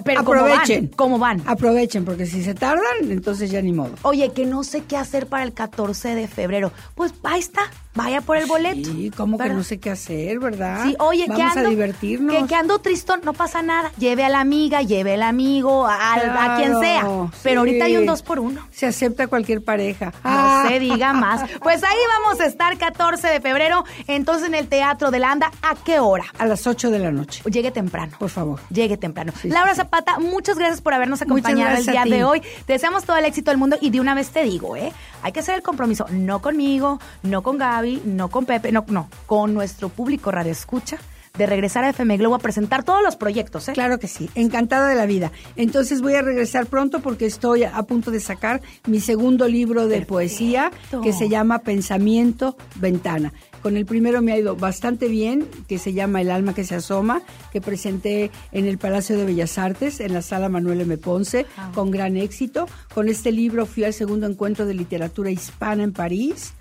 Pero 0.05 0.23
¿cómo 0.23 0.39
Aprovechen. 0.39 0.85
van? 0.87 0.95
¿Cómo 0.95 1.19
van? 1.19 1.43
Aprovechen, 1.45 2.05
porque 2.05 2.25
si 2.25 2.41
se 2.41 2.53
tardan, 2.53 2.83
entonces 3.09 3.32
ya 3.39 3.61
ni 3.61 3.73
modo. 3.73 3.93
Oye, 4.03 4.31
que 4.31 4.45
no 4.45 4.63
sé 4.63 4.83
qué 4.83 4.97
hacer 4.97 5.27
para 5.27 5.43
el 5.43 5.53
14 5.53 6.15
de 6.15 6.27
febrero. 6.27 6.71
Pues 6.95 7.13
ahí 7.23 7.39
está, 7.39 7.61
vaya 7.95 8.21
por 8.21 8.37
el 8.37 8.45
boleto. 8.45 8.89
Sí, 8.91 9.11
como 9.15 9.37
que 9.37 9.49
no 9.49 9.63
sé 9.63 9.79
qué 9.79 9.89
hacer, 9.91 10.39
¿verdad? 10.39 10.83
Sí, 10.83 10.95
oye, 10.99 11.25
que 11.25 11.31
Vamos 11.31 11.55
ando, 11.57 11.67
a 11.67 11.69
divertirnos. 11.69 12.35
Que, 12.35 12.47
que 12.47 12.55
ando 12.55 12.79
tristón, 12.79 13.21
no 13.23 13.33
pasa 13.33 13.61
nada. 13.61 13.91
Lleve 13.97 14.23
a 14.25 14.29
la 14.29 14.39
amiga, 14.39 14.81
lleve 14.81 15.13
al 15.13 15.23
amigo, 15.23 15.85
a, 15.87 16.13
a 16.15 16.57
quien 16.57 16.79
sea. 16.79 17.01
Pero 17.03 17.29
sí. 17.41 17.55
ahorita 17.57 17.85
hay 17.85 17.97
un 17.97 18.05
dos 18.05 18.21
por 18.23 18.39
uno. 18.39 18.67
Se 18.71 18.85
acepta 18.87 19.27
cualquier 19.27 19.63
pareja. 19.63 20.07
No 20.07 20.19
Ah. 20.23 20.65
se 20.67 20.79
diga 20.79 21.13
más. 21.13 21.41
Pues 21.63 21.83
ahí 21.83 21.97
vamos 22.23 22.39
a 22.41 22.45
estar 22.45 22.77
14 22.77 23.27
de 23.27 23.39
febrero, 23.41 23.83
entonces 24.07 24.47
en 24.47 24.55
el 24.55 24.67
Teatro 24.67 25.11
de 25.11 25.19
la 25.19 25.31
Anda. 25.31 25.51
¿A 25.61 25.75
qué 25.75 25.99
hora? 25.99 26.25
A 26.37 26.45
las 26.45 26.67
8 26.67 26.89
de 26.91 26.99
la 26.99 27.11
noche. 27.11 27.41
Llegue 27.49 27.71
temprano. 27.71 28.15
Por 28.19 28.29
favor. 28.29 28.59
Llegue 28.69 28.97
temprano. 28.97 29.31
Sí, 29.41 29.49
Laura. 29.49 29.73
Zapata, 29.75 30.19
muchas 30.19 30.57
gracias 30.57 30.81
por 30.81 30.93
habernos 30.93 31.21
acompañado 31.21 31.77
el 31.77 31.85
día 31.85 32.03
de 32.05 32.23
hoy. 32.23 32.41
Te 32.65 32.73
deseamos 32.73 33.05
todo 33.05 33.17
el 33.17 33.25
éxito 33.25 33.49
del 33.51 33.57
mundo 33.57 33.77
y 33.81 33.89
de 33.89 33.99
una 34.01 34.13
vez 34.13 34.29
te 34.29 34.43
digo, 34.43 34.75
¿eh? 34.75 34.91
Hay 35.23 35.31
que 35.31 35.39
hacer 35.39 35.55
el 35.55 35.63
compromiso, 35.63 36.05
no 36.11 36.41
conmigo, 36.41 36.99
no 37.23 37.41
con 37.41 37.57
Gaby, 37.57 38.03
no 38.05 38.29
con 38.29 38.45
Pepe, 38.45 38.71
no, 38.71 38.85
no, 38.89 39.09
con 39.25 39.53
nuestro 39.53 39.87
público 39.87 40.31
Radio 40.31 40.51
Escucha, 40.51 40.97
de 41.37 41.45
regresar 41.45 41.83
a 41.85 41.89
FM 41.89 42.17
Globo 42.17 42.35
a 42.35 42.39
presentar 42.39 42.83
todos 42.83 43.01
los 43.01 43.15
proyectos, 43.15 43.69
¿eh? 43.69 43.73
Claro 43.73 43.97
que 43.97 44.07
sí, 44.07 44.29
encantada 44.35 44.89
de 44.89 44.95
la 44.95 45.05
vida. 45.05 45.31
Entonces 45.55 46.01
voy 46.01 46.13
a 46.15 46.21
regresar 46.21 46.67
pronto 46.67 46.99
porque 46.99 47.25
estoy 47.25 47.63
a 47.63 47.81
punto 47.83 48.11
de 48.11 48.19
sacar 48.19 48.61
mi 48.85 48.99
segundo 48.99 49.47
libro 49.47 49.87
de 49.87 50.05
poesía 50.05 50.71
que 51.01 51.13
se 51.13 51.29
llama 51.29 51.59
Pensamiento 51.59 52.55
Ventana. 52.75 53.33
Con 53.63 53.77
el 53.77 53.85
primero 53.85 54.21
me 54.21 54.33
ha 54.33 54.37
ido 54.37 54.57
bastante 54.57 55.07
bien, 55.07 55.47
que 55.69 55.77
se 55.77 55.93
llama 55.93 56.19
El 56.19 56.31
alma 56.31 56.53
que 56.53 56.65
se 56.65 56.75
asoma, 56.75 57.21
que 57.53 57.61
presenté 57.61 58.29
en 58.51 58.67
el 58.67 58.77
Palacio 58.77 59.17
de 59.17 59.23
Bellas 59.23 59.57
Artes, 59.57 60.01
en 60.01 60.13
la 60.13 60.21
sala 60.21 60.49
Manuel 60.49 60.81
M. 60.81 60.97
Ponce, 60.97 61.45
con 61.73 61.89
gran 61.89 62.17
éxito. 62.17 62.67
Con 62.93 63.07
este 63.07 63.31
libro 63.31 63.65
fui 63.65 63.85
al 63.85 63.93
segundo 63.93 64.27
encuentro 64.27 64.65
de 64.65 64.73
literatura 64.73 65.31
hispana 65.31 65.83
en 65.83 65.93
París 65.93 66.53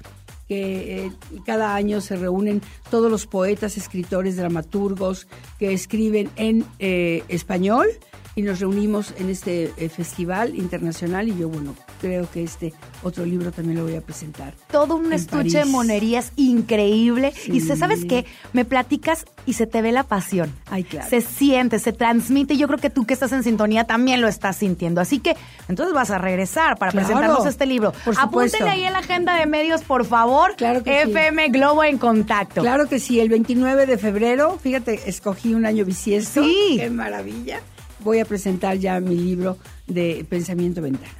que 0.47 1.07
eh, 1.07 1.13
cada 1.45 1.75
año 1.75 2.01
se 2.01 2.15
reúnen 2.15 2.63
todos 2.89 3.11
los 3.11 3.27
poetas, 3.27 3.77
escritores, 3.77 4.37
dramaturgos 4.37 5.27
que 5.59 5.73
escriben 5.73 6.31
en 6.37 6.65
eh, 6.79 7.25
español 7.29 7.89
y 8.35 8.43
nos 8.43 8.61
reunimos 8.61 9.13
en 9.19 9.29
este 9.29 9.73
eh, 9.77 9.89
festival 9.89 10.55
internacional 10.57 11.29
y 11.29 11.37
yo, 11.37 11.49
bueno, 11.49 11.75
creo 12.01 12.31
que 12.31 12.43
este 12.43 12.73
otro 13.03 13.27
libro 13.27 13.53
también 13.53 13.77
lo 13.79 13.85
voy 13.85 13.97
a 13.97 14.01
presentar. 14.01 14.55
todo 14.71 14.97
un 14.97 15.13
estuche 15.13 15.59
de 15.59 15.65
monerías 15.67 16.33
increíble. 16.37 17.33
Y 17.47 17.61
se, 17.61 17.77
¿sabes 17.77 18.05
qué? 18.07 18.25
Me 18.53 18.65
platicas 18.65 19.25
y 19.45 19.53
se 19.55 19.67
te 19.67 19.83
ve 19.83 19.93
la 19.93 20.05
pasión. 20.05 20.51
Ay, 20.71 20.85
claro. 20.85 21.09
Se 21.11 21.21
siente, 21.21 21.79
se 21.79 21.93
transmite. 21.93 22.55
y 22.55 22.59
Yo 22.59 22.67
creo 22.69 22.79
que 22.79 22.91
tú 22.91 23.05
que 23.05 23.15
estás 23.15 23.33
en 23.33 23.43
sintonía 23.43 23.85
también 23.85 24.21
lo 24.21 24.29
estás 24.29 24.57
sintiendo. 24.57 25.01
Así 25.01 25.19
que 25.19 25.37
entonces 25.69 25.95
vas 25.95 26.11
a 26.11 26.19
regresar 26.19 26.79
para 26.79 26.93
Claro. 26.93 27.07
presentarnos 27.07 27.47
este 27.47 27.67
libro. 27.67 27.93
Por. 28.05 28.15
Apúntenle 28.19 28.71
ahí 28.71 28.85
en 28.85 28.93
la 28.95 29.01
agenda 29.01 29.37
de 29.37 29.47
medios, 29.47 29.83
por 29.83 30.05
favor. 30.07 30.55
Claro 30.57 30.83
que 30.83 31.05
sí. 31.05 31.11
FM 31.11 31.49
Globo 31.49 31.85
en 31.85 31.99
contacto. 31.99 32.63
Claro 32.63 32.89
que 32.89 32.99
sí, 32.99 33.21
el 33.21 33.29
29 33.29 33.87
de 33.87 33.99
febrero, 33.99 34.59
fíjate, 34.63 35.01
escogí 35.07 35.55
un 35.55 35.67
año 35.67 35.85
bisiesto. 35.85 36.43
Sí. 36.43 36.77
Qué 36.79 36.89
maravilla. 36.91 37.61
Voy 38.05 38.19
a 38.21 38.25
presentar 38.25 38.77
ya 38.79 39.01
mi 39.01 39.17
libro 39.17 39.57
de 39.87 40.27
Pensamiento 40.29 40.83
Ventana. 40.83 41.13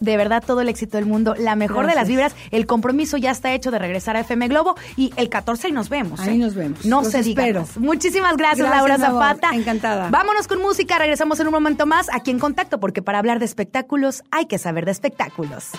de 0.00 0.16
verdad 0.16 0.42
todo 0.44 0.60
el 0.62 0.68
éxito 0.68 0.96
del 0.96 1.06
mundo, 1.06 1.34
la 1.38 1.54
mejor 1.54 1.86
de 1.86 1.94
las 1.94 2.08
vibras. 2.08 2.34
El 2.50 2.66
compromiso 2.66 3.16
ya 3.18 3.30
está 3.30 3.52
hecho 3.54 3.70
de 3.70 3.78
regresar 3.78 4.16
a 4.16 4.20
FM 4.20 4.48
Globo 4.48 4.74
y 4.96 5.12
el 5.16 5.28
14 5.28 5.68
ahí 5.68 5.72
nos 5.72 5.88
vemos. 5.88 6.18
Ahí 6.18 6.34
¿eh? 6.34 6.38
nos 6.38 6.54
vemos. 6.56 6.84
No 6.84 7.02
Los 7.02 7.12
se 7.12 7.20
espero. 7.20 7.64
Muchísimas 7.76 8.36
gracias, 8.36 8.66
Gracias, 8.68 8.88
Laura. 8.88 8.98
Zapata. 8.98 9.54
Encantada. 9.54 10.10
Vámonos 10.10 10.48
con 10.48 10.60
música, 10.60 10.98
regresamos 10.98 11.38
en 11.38 11.46
un 11.46 11.52
momento 11.52 11.86
más 11.86 12.08
aquí 12.12 12.32
en 12.32 12.40
Contacto, 12.40 12.80
porque 12.80 13.00
para 13.00 13.20
hablar 13.20 13.38
de 13.38 13.44
espectáculos 13.44 14.24
hay 14.32 14.46
que 14.46 14.58
saber 14.58 14.86
de 14.86 14.90
espectáculos. 14.90 15.70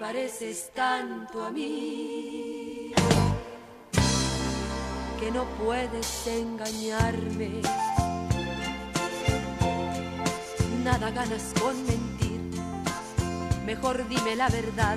Pareces 0.00 0.70
tanto 0.74 1.44
a 1.44 1.50
mí 1.50 2.94
que 5.20 5.30
no 5.30 5.44
puedes 5.62 6.26
engañarme. 6.26 7.60
Nada 10.82 11.10
ganas 11.10 11.52
con 11.60 11.76
mentir, 11.84 12.40
mejor 13.66 14.08
dime 14.08 14.36
la 14.36 14.48
verdad. 14.48 14.96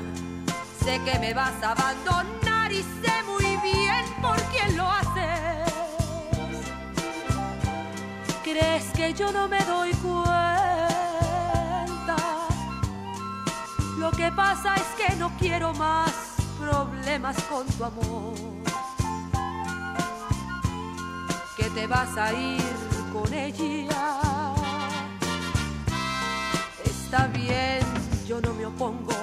Sé 0.86 1.02
que 1.04 1.20
me 1.20 1.34
vas 1.34 1.62
a 1.62 1.72
abandonar 1.72 2.72
y 2.72 2.82
sé 2.82 3.16
muy 3.28 3.58
bien 3.62 4.06
por 4.22 4.42
quién 4.54 4.78
lo 4.78 4.90
haces. 4.90 5.74
¿Crees 8.42 8.86
que 8.96 9.14
yo 9.14 9.34
no 9.34 9.50
me 9.50 9.60
doy 9.66 9.92
cuenta? 9.96 10.43
Que 14.24 14.32
pasa 14.32 14.76
es 14.76 14.88
que 14.96 15.16
no 15.18 15.30
quiero 15.38 15.74
más 15.74 16.14
problemas 16.58 17.36
con 17.44 17.68
tu 17.68 17.84
amor. 17.84 18.34
Que 21.58 21.70
te 21.72 21.88
vas 21.88 22.16
a 22.16 22.32
ir 22.32 22.64
con 23.12 23.34
ella. 23.34 24.54
Está 26.86 27.28
bien, 27.28 27.82
yo 28.26 28.40
no 28.40 28.54
me 28.54 28.66
opongo. 28.66 29.14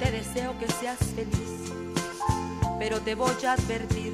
Te 0.00 0.10
deseo 0.10 0.58
que 0.58 0.66
seas 0.72 0.98
feliz, 1.14 1.72
pero 2.80 3.00
te 3.02 3.14
voy 3.14 3.44
a 3.46 3.52
advertir 3.52 4.12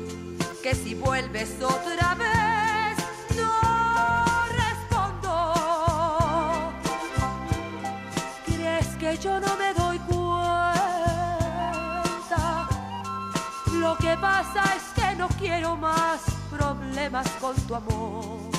que 0.63 0.75
si 0.75 0.95
vuelves 0.95 1.51
otra 1.63 2.15
vez, 2.15 2.99
no 3.39 3.70
yo 9.21 9.39
no 9.39 9.57
me 9.57 9.75
doy 9.75 9.99
cuenta? 9.99 10.39
Lo 13.73 13.97
que 13.99 14.17
pasa 14.17 14.63
es 14.77 14.83
que 14.95 15.15
no 15.17 15.29
quiero 15.39 15.77
más 15.77 16.23
problemas 16.51 17.29
con 17.41 17.55
tu 17.67 17.75
amor. 17.75 18.51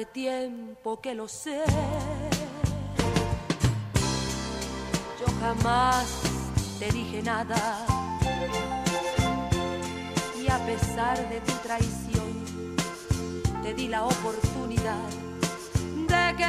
Hace 0.00 0.12
tiempo 0.12 0.98
que 0.98 1.14
lo 1.14 1.28
sé. 1.28 1.62
Yo 5.20 5.26
jamás 5.40 6.22
te 6.78 6.90
dije 6.90 7.22
nada. 7.22 7.84
Y 10.42 10.50
a 10.50 10.58
pesar 10.64 11.28
de 11.28 11.40
tu 11.40 11.52
traición, 11.62 12.76
te 13.62 13.74
di 13.74 13.88
la 13.88 14.06
oportunidad 14.06 15.06
de 16.08 16.36
que 16.38 16.44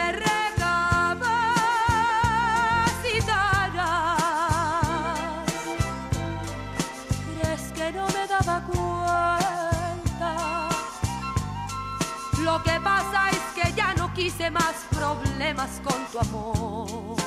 Lo 12.52 12.62
que 12.64 12.82
pasa 12.82 13.30
es 13.30 13.40
que 13.56 13.74
ya 13.74 13.94
no 13.94 14.14
quise 14.14 14.52
más 14.52 14.76
problemas 14.90 15.80
con 15.86 16.06
tu 16.12 16.20
amor. 16.20 17.21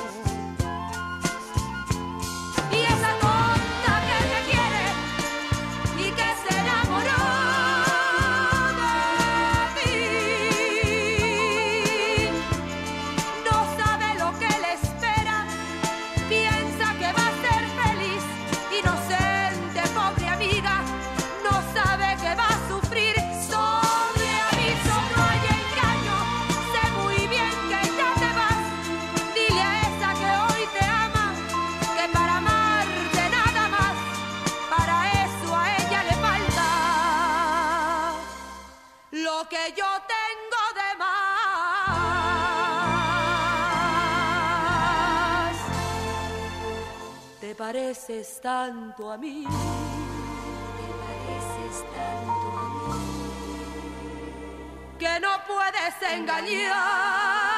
Pareces 47.85 48.41
tanto 48.41 49.11
a 49.11 49.17
mí. 49.17 49.43
Te 49.43 49.49
pareces 51.03 51.85
tanto 51.93 52.47
a 52.57 52.95
mí. 52.95 53.13
Que 54.97 55.19
no 55.19 55.29
puedes 55.45 56.01
engañarme. 56.11 57.54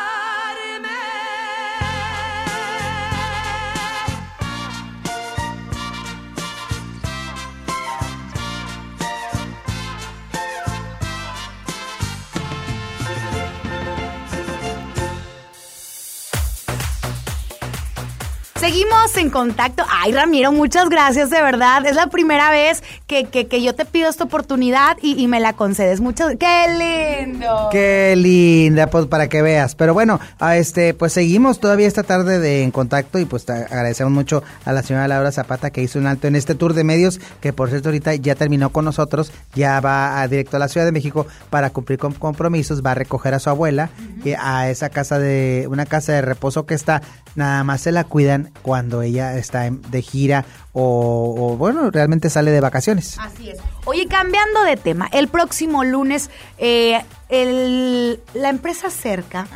Seguimos 18.60 19.16
en 19.18 19.30
contacto. 19.30 19.84
Ay, 19.88 20.12
Ramiro, 20.12 20.52
muchas 20.52 20.90
gracias, 20.90 21.30
de 21.30 21.42
verdad. 21.44 21.86
Es 21.86 21.96
la 21.96 22.08
primera 22.08 22.50
vez 22.50 22.82
que, 23.06 23.26
que, 23.26 23.46
que 23.46 23.62
yo 23.62 23.76
te 23.76 23.86
pido 23.86 24.10
esta 24.10 24.24
oportunidad 24.24 24.98
y, 25.00 25.22
y 25.22 25.28
me 25.28 25.40
la 25.40 25.54
concedes. 25.54 26.02
Muchas 26.02 26.36
¡Qué 26.40 27.26
lindo! 27.26 27.70
Qué 27.72 28.16
linda, 28.18 28.88
pues 28.88 29.06
para 29.06 29.30
que 29.30 29.44
veas. 29.44 29.76
Pero 29.76 29.94
bueno, 29.94 30.20
a 30.40 30.58
este, 30.58 30.96
pues 30.96 31.14
seguimos 31.14 31.60
todavía 31.60 31.88
esta 31.88 32.02
tarde 32.02 32.40
de 32.40 32.64
en 32.64 32.72
contacto 32.72 33.20
y 33.20 33.26
pues 33.26 33.46
te 33.46 33.54
agradecemos 33.54 34.12
mucho 34.12 34.42
a 34.66 34.74
la 34.74 34.82
señora 34.82 35.08
Laura 35.08 35.32
Zapata 35.32 35.70
que 35.70 35.84
hizo 35.84 36.00
un 36.00 36.08
alto 36.08 36.28
en 36.28 36.36
este 36.36 36.56
tour 36.56 36.74
de 36.74 36.84
medios, 36.84 37.20
que 37.42 37.54
por 37.54 37.70
cierto 37.70 37.90
ahorita 37.90 38.16
ya 38.16 38.34
terminó 38.34 38.72
con 38.72 38.86
nosotros, 38.86 39.32
ya 39.54 39.80
va 39.82 40.20
a, 40.20 40.28
directo 40.28 40.58
a 40.58 40.60
la 40.60 40.68
Ciudad 40.68 40.86
de 40.86 40.92
México 40.92 41.28
para 41.52 41.70
cumplir 41.70 42.00
con 42.00 42.14
compromisos, 42.14 42.84
va 42.84 42.92
a 42.92 42.96
recoger 42.96 43.36
a 43.36 43.40
su 43.40 43.52
abuela 43.52 43.92
y 44.26 44.32
a 44.32 44.70
esa 44.70 44.90
casa 44.90 45.20
de, 45.20 45.68
una 45.70 45.86
casa 45.86 46.14
de 46.14 46.22
reposo 46.24 46.66
que 46.66 46.74
está, 46.74 47.04
nada 47.36 47.64
más 47.64 47.82
se 47.82 47.92
la 47.92 48.04
cuidan 48.04 48.47
cuando 48.62 49.02
ella 49.02 49.36
está 49.38 49.70
de 49.70 50.02
gira 50.02 50.46
o, 50.74 51.36
o, 51.54 51.58
bueno, 51.58 51.90
realmente 51.92 52.30
sale 52.30 52.52
de 52.52 52.62
vacaciones. 52.62 53.18
Así 53.20 53.50
es. 53.50 53.60
Oye, 53.86 54.08
cambiando 54.08 54.64
de 54.64 54.78
tema, 54.78 55.08
el 55.12 55.28
próximo 55.28 55.84
lunes 55.84 56.30
eh, 56.58 57.02
el- 57.30 58.20
la 58.34 58.50
empresa 58.50 58.90
Cerca 58.90 59.48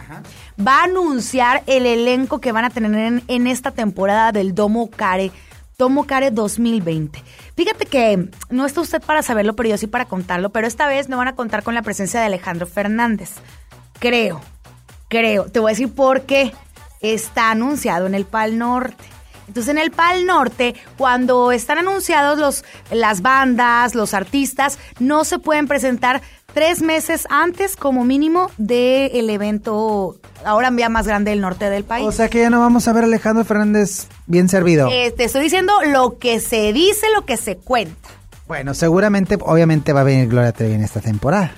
va 0.66 0.82
a 0.82 0.84
anunciar 0.84 1.64
el 1.68 1.86
elenco 1.86 2.40
que 2.40 2.52
van 2.52 2.66
a 2.66 2.70
tener 2.70 2.94
en, 2.96 3.24
en 3.28 3.48
esta 3.48 3.72
temporada 3.72 4.32
del 4.32 4.54
Domo 4.56 4.90
Care. 4.90 5.32
Tomo 5.78 6.06
Care 6.06 6.30
2020. 6.32 7.24
Fíjate 7.56 7.86
que 7.88 8.30
no 8.52 8.66
está 8.68 8.82
usted 8.82 9.02
para 9.02 9.24
saberlo, 9.24 9.56
pero 9.56 9.70
yo 9.70 9.78
sí 9.78 9.88
para 9.88 10.06
contarlo, 10.06 10.52
pero 10.52 10.68
esta 10.68 10.88
vez 10.88 11.10
no 11.10 11.18
van 11.18 11.28
a 11.30 11.36
contar 11.36 11.64
con 11.64 11.74
la 11.74 11.82
presencia 11.82 12.20
de 12.20 12.28
Alejandro 12.28 12.68
Fernández. 12.68 13.32
Creo, 14.00 14.42
creo. 15.08 15.46
Te 15.46 15.60
voy 15.60 15.70
a 15.72 15.74
decir 15.74 15.92
por 15.94 16.22
qué. 16.24 16.54
Está 17.02 17.52
anunciado 17.52 18.08
en 18.08 18.16
el 18.16 18.26
Pal 18.26 18.58
Norte. 18.58 19.04
Entonces 19.48 19.72
en 19.72 19.80
el 19.80 19.92
Pal 19.92 20.26
Norte, 20.26 20.76
cuando 20.98 21.52
están 21.52 21.78
anunciados 21.78 22.40
los, 22.40 22.64
las 22.90 23.22
bandas, 23.22 23.96
los 23.96 24.14
artistas, 24.14 24.80
no 25.00 25.26
se 25.26 25.40
pueden 25.40 25.68
presentar 25.68 26.22
tres 26.54 26.82
meses 26.82 27.28
antes 27.30 27.76
como 27.76 28.06
mínimo 28.06 28.50
del 28.58 29.30
evento 29.30 30.16
ahora 30.46 30.72
ya 30.78 30.90
más 30.90 31.08
grande 31.08 31.32
del 31.32 31.42
norte 31.42 31.70
del 31.70 31.84
país. 31.84 32.08
O 32.08 32.12
sea 32.12 32.30
que 32.30 32.40
ya 32.40 32.50
no 32.50 32.60
vamos 32.60 32.88
a 32.88 32.94
ver 32.94 33.04
a 33.04 33.08
Alejandro 33.08 33.44
Fernández 33.46 34.08
bien 34.26 34.50
servido. 34.50 34.90
Eh, 34.92 35.14
te 35.16 35.26
estoy 35.26 35.44
diciendo 35.44 35.74
lo 35.86 36.18
que 36.18 36.40
se 36.40 36.74
dice, 36.74 37.08
lo 37.16 37.26
que 37.26 37.38
se 37.38 37.58
cuenta. 37.58 38.10
Bueno, 38.48 38.74
seguramente, 38.74 39.38
obviamente 39.40 39.94
va 39.94 40.02
a 40.02 40.04
venir 40.04 40.28
Gloria 40.28 40.52
Trevi 40.52 40.74
en 40.74 40.84
esta 40.84 41.00
temporada. 41.00 41.54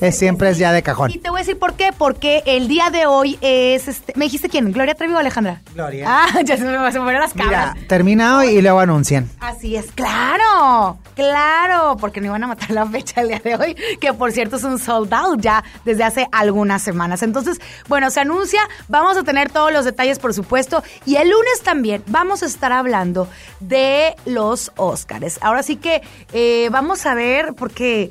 Es 0.00 0.16
siempre 0.16 0.50
es 0.50 0.58
ya 0.58 0.72
de 0.72 0.82
cajón. 0.82 1.10
Y 1.10 1.18
te 1.18 1.28
voy 1.28 1.38
a 1.38 1.42
decir 1.42 1.58
por 1.58 1.74
qué, 1.74 1.92
porque 1.96 2.42
el 2.46 2.68
día 2.68 2.90
de 2.90 3.06
hoy 3.06 3.36
es, 3.40 3.88
este, 3.88 4.12
¿me 4.16 4.26
dijiste 4.26 4.48
quién? 4.48 4.70
¿Gloria 4.72 4.94
Trevi 4.94 5.12
o 5.12 5.18
Alejandra? 5.18 5.60
Gloria. 5.74 6.04
Ah, 6.06 6.40
ya 6.44 6.56
se 6.56 6.64
me, 6.64 6.92
se 6.92 7.00
me 7.00 7.12
las 7.12 7.34
cabras. 7.34 7.74
Mira, 7.74 7.88
termina 7.88 8.38
hoy 8.38 8.48
y 8.48 8.62
luego 8.62 8.78
anuncian. 8.78 9.28
Así 9.40 9.74
es, 9.74 9.90
claro, 9.92 10.98
claro, 11.16 11.96
porque 11.98 12.20
no 12.20 12.26
iban 12.26 12.44
a 12.44 12.46
matar 12.46 12.70
la 12.70 12.86
fecha 12.86 13.22
el 13.22 13.28
día 13.28 13.40
de 13.42 13.56
hoy, 13.56 13.76
que 14.00 14.12
por 14.12 14.30
cierto 14.30 14.56
es 14.56 14.64
un 14.64 14.78
sold 14.78 15.12
out 15.12 15.40
ya 15.40 15.64
desde 15.84 16.04
hace 16.04 16.28
algunas 16.30 16.80
semanas. 16.82 17.22
Entonces, 17.22 17.60
bueno, 17.88 18.10
se 18.10 18.20
anuncia, 18.20 18.60
vamos 18.86 19.16
a 19.16 19.24
tener 19.24 19.50
todos 19.50 19.72
los 19.72 19.84
detalles, 19.84 20.20
por 20.20 20.32
supuesto, 20.32 20.82
y 21.06 21.16
el 21.16 21.28
lunes 21.28 21.62
también 21.64 22.04
vamos 22.06 22.42
a 22.44 22.46
estar 22.46 22.72
hablando 22.72 23.28
de 23.58 24.14
los 24.26 24.70
Óscares. 24.76 25.38
Ahora 25.40 25.64
sí 25.64 25.76
que 25.76 26.02
eh, 26.32 26.68
vamos 26.70 27.04
a 27.06 27.14
ver, 27.14 27.54
porque 27.54 28.10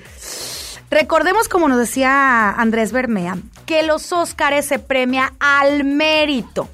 recordemos, 0.90 1.50
como 1.50 1.68
nos 1.68 1.78
decía 1.78 2.52
Andrés 2.52 2.92
Bermea, 2.92 3.38
que 3.66 3.84
los 3.84 4.12
Óscares 4.12 4.66
se 4.66 4.80
premia 4.80 5.34
al 5.40 5.84
mérito. 5.84 6.70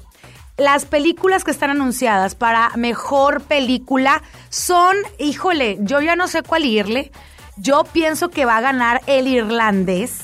Las 0.56 0.84
películas 0.84 1.42
que 1.42 1.50
están 1.50 1.70
anunciadas 1.70 2.34
para 2.34 2.70
mejor 2.76 3.42
película 3.42 4.22
son, 4.50 4.96
híjole, 5.18 5.78
yo 5.80 6.00
ya 6.00 6.14
no 6.14 6.28
sé 6.28 6.42
cuál 6.42 6.64
irle. 6.64 7.10
Yo 7.56 7.84
pienso 7.84 8.30
que 8.30 8.44
va 8.44 8.58
a 8.58 8.60
ganar 8.60 9.00
el 9.06 9.26
irlandés. 9.26 10.23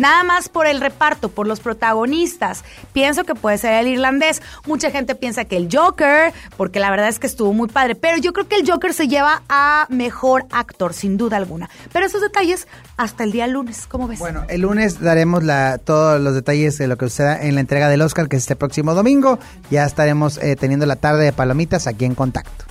Nada 0.00 0.24
más 0.24 0.48
por 0.48 0.66
el 0.66 0.80
reparto, 0.80 1.28
por 1.28 1.46
los 1.46 1.60
protagonistas. 1.60 2.64
Pienso 2.94 3.24
que 3.24 3.34
puede 3.34 3.58
ser 3.58 3.74
el 3.74 3.86
irlandés. 3.86 4.40
Mucha 4.66 4.90
gente 4.90 5.14
piensa 5.14 5.44
que 5.44 5.58
el 5.58 5.68
Joker, 5.70 6.32
porque 6.56 6.80
la 6.80 6.90
verdad 6.90 7.08
es 7.08 7.18
que 7.18 7.26
estuvo 7.26 7.52
muy 7.52 7.68
padre. 7.68 7.94
Pero 7.94 8.16
yo 8.16 8.32
creo 8.32 8.48
que 8.48 8.56
el 8.56 8.68
Joker 8.68 8.94
se 8.94 9.08
lleva 9.08 9.42
a 9.50 9.86
mejor 9.90 10.46
actor, 10.52 10.94
sin 10.94 11.18
duda 11.18 11.36
alguna. 11.36 11.68
Pero 11.92 12.06
esos 12.06 12.22
detalles 12.22 12.66
hasta 12.96 13.24
el 13.24 13.32
día 13.32 13.46
lunes, 13.46 13.86
¿cómo 13.86 14.08
ves? 14.08 14.18
Bueno, 14.18 14.44
el 14.48 14.62
lunes 14.62 15.00
daremos 15.00 15.44
la, 15.44 15.76
todos 15.76 16.18
los 16.18 16.34
detalles 16.34 16.78
de 16.78 16.86
lo 16.86 16.96
que 16.96 17.04
suceda 17.04 17.42
en 17.42 17.54
la 17.54 17.60
entrega 17.60 17.90
del 17.90 18.00
Oscar, 18.00 18.26
que 18.28 18.36
es 18.36 18.44
este 18.44 18.56
próximo 18.56 18.94
domingo. 18.94 19.38
Ya 19.70 19.84
estaremos 19.84 20.38
eh, 20.38 20.56
teniendo 20.56 20.86
la 20.86 20.96
tarde 20.96 21.24
de 21.24 21.32
palomitas 21.34 21.86
aquí 21.86 22.06
en 22.06 22.14
contacto. 22.14 22.69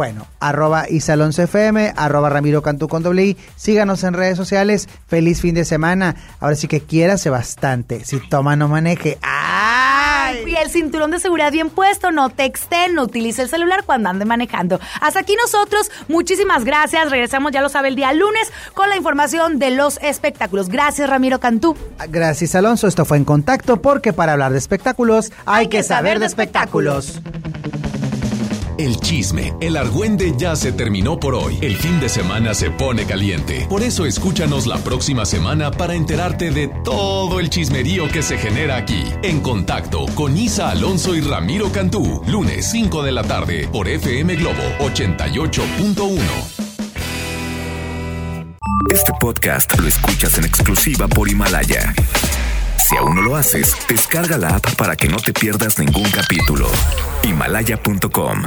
Bueno, 0.00 0.26
arroba 0.40 0.88
Isalonso 0.88 1.42
FM, 1.42 1.92
arroba 1.94 2.30
Ramiro 2.30 2.62
Cantú 2.62 2.88
con 2.88 3.02
doble 3.02 3.22
I. 3.22 3.36
Síganos 3.56 4.02
en 4.02 4.14
redes 4.14 4.38
sociales. 4.38 4.88
Feliz 5.06 5.42
fin 5.42 5.54
de 5.54 5.66
semana. 5.66 6.16
Ahora 6.40 6.56
sí 6.56 6.68
que 6.68 6.80
quiérase 6.80 7.28
bastante. 7.28 8.02
Si 8.06 8.18
toma, 8.18 8.56
no 8.56 8.66
maneje. 8.66 9.18
¡Ay! 9.20 10.42
Y 10.46 10.54
el 10.54 10.70
cinturón 10.70 11.10
de 11.10 11.20
seguridad 11.20 11.52
bien 11.52 11.68
puesto, 11.68 12.12
no 12.12 12.30
texten, 12.30 12.94
no 12.94 13.02
utilice 13.02 13.42
el 13.42 13.50
celular 13.50 13.84
cuando 13.84 14.08
ande 14.08 14.24
manejando. 14.24 14.80
Hasta 15.02 15.20
aquí 15.20 15.36
nosotros, 15.36 15.90
muchísimas 16.08 16.64
gracias. 16.64 17.10
Regresamos, 17.10 17.52
ya 17.52 17.60
lo 17.60 17.68
sabe, 17.68 17.88
el 17.88 17.94
día 17.94 18.14
lunes 18.14 18.50
con 18.72 18.88
la 18.88 18.96
información 18.96 19.58
de 19.58 19.72
los 19.72 19.98
espectáculos. 20.00 20.70
Gracias, 20.70 21.10
Ramiro 21.10 21.40
Cantú. 21.40 21.76
Gracias, 22.08 22.54
Alonso. 22.54 22.86
Esto 22.86 23.04
fue 23.04 23.18
en 23.18 23.26
contacto 23.26 23.82
porque 23.82 24.14
para 24.14 24.32
hablar 24.32 24.52
de 24.52 24.58
espectáculos 24.58 25.30
hay, 25.44 25.68
que 25.68 25.82
saber 25.82 26.20
de 26.20 26.24
espectáculos. 26.24 27.20
El 28.80 28.98
chisme, 28.98 29.52
el 29.60 29.76
argüende 29.76 30.32
ya 30.38 30.56
se 30.56 30.72
terminó 30.72 31.20
por 31.20 31.34
hoy. 31.34 31.58
El 31.60 31.76
fin 31.76 32.00
de 32.00 32.08
semana 32.08 32.54
se 32.54 32.70
pone 32.70 33.04
caliente. 33.04 33.66
Por 33.68 33.82
eso 33.82 34.06
escúchanos 34.06 34.66
la 34.66 34.78
próxima 34.78 35.26
semana 35.26 35.70
para 35.70 35.92
enterarte 35.94 36.50
de 36.50 36.68
todo 36.82 37.40
el 37.40 37.50
chismerío 37.50 38.08
que 38.08 38.22
se 38.22 38.38
genera 38.38 38.78
aquí. 38.78 39.04
En 39.22 39.40
contacto 39.40 40.06
con 40.14 40.34
Isa 40.34 40.70
Alonso 40.70 41.14
y 41.14 41.20
Ramiro 41.20 41.70
Cantú. 41.70 42.22
Lunes 42.26 42.70
5 42.70 43.02
de 43.02 43.12
la 43.12 43.22
tarde 43.22 43.68
por 43.70 43.86
FM 43.86 44.36
Globo 44.36 44.62
88.1. 44.78 46.18
Este 48.90 49.12
podcast 49.20 49.78
lo 49.78 49.88
escuchas 49.88 50.38
en 50.38 50.46
exclusiva 50.46 51.06
por 51.06 51.28
Himalaya. 51.28 51.92
Si 52.78 52.96
aún 52.96 53.14
no 53.14 53.20
lo 53.20 53.36
haces, 53.36 53.76
descarga 53.90 54.38
la 54.38 54.56
app 54.56 54.74
para 54.76 54.96
que 54.96 55.06
no 55.06 55.18
te 55.18 55.34
pierdas 55.34 55.78
ningún 55.78 56.10
capítulo. 56.10 56.66
Himalaya.com 57.24 58.44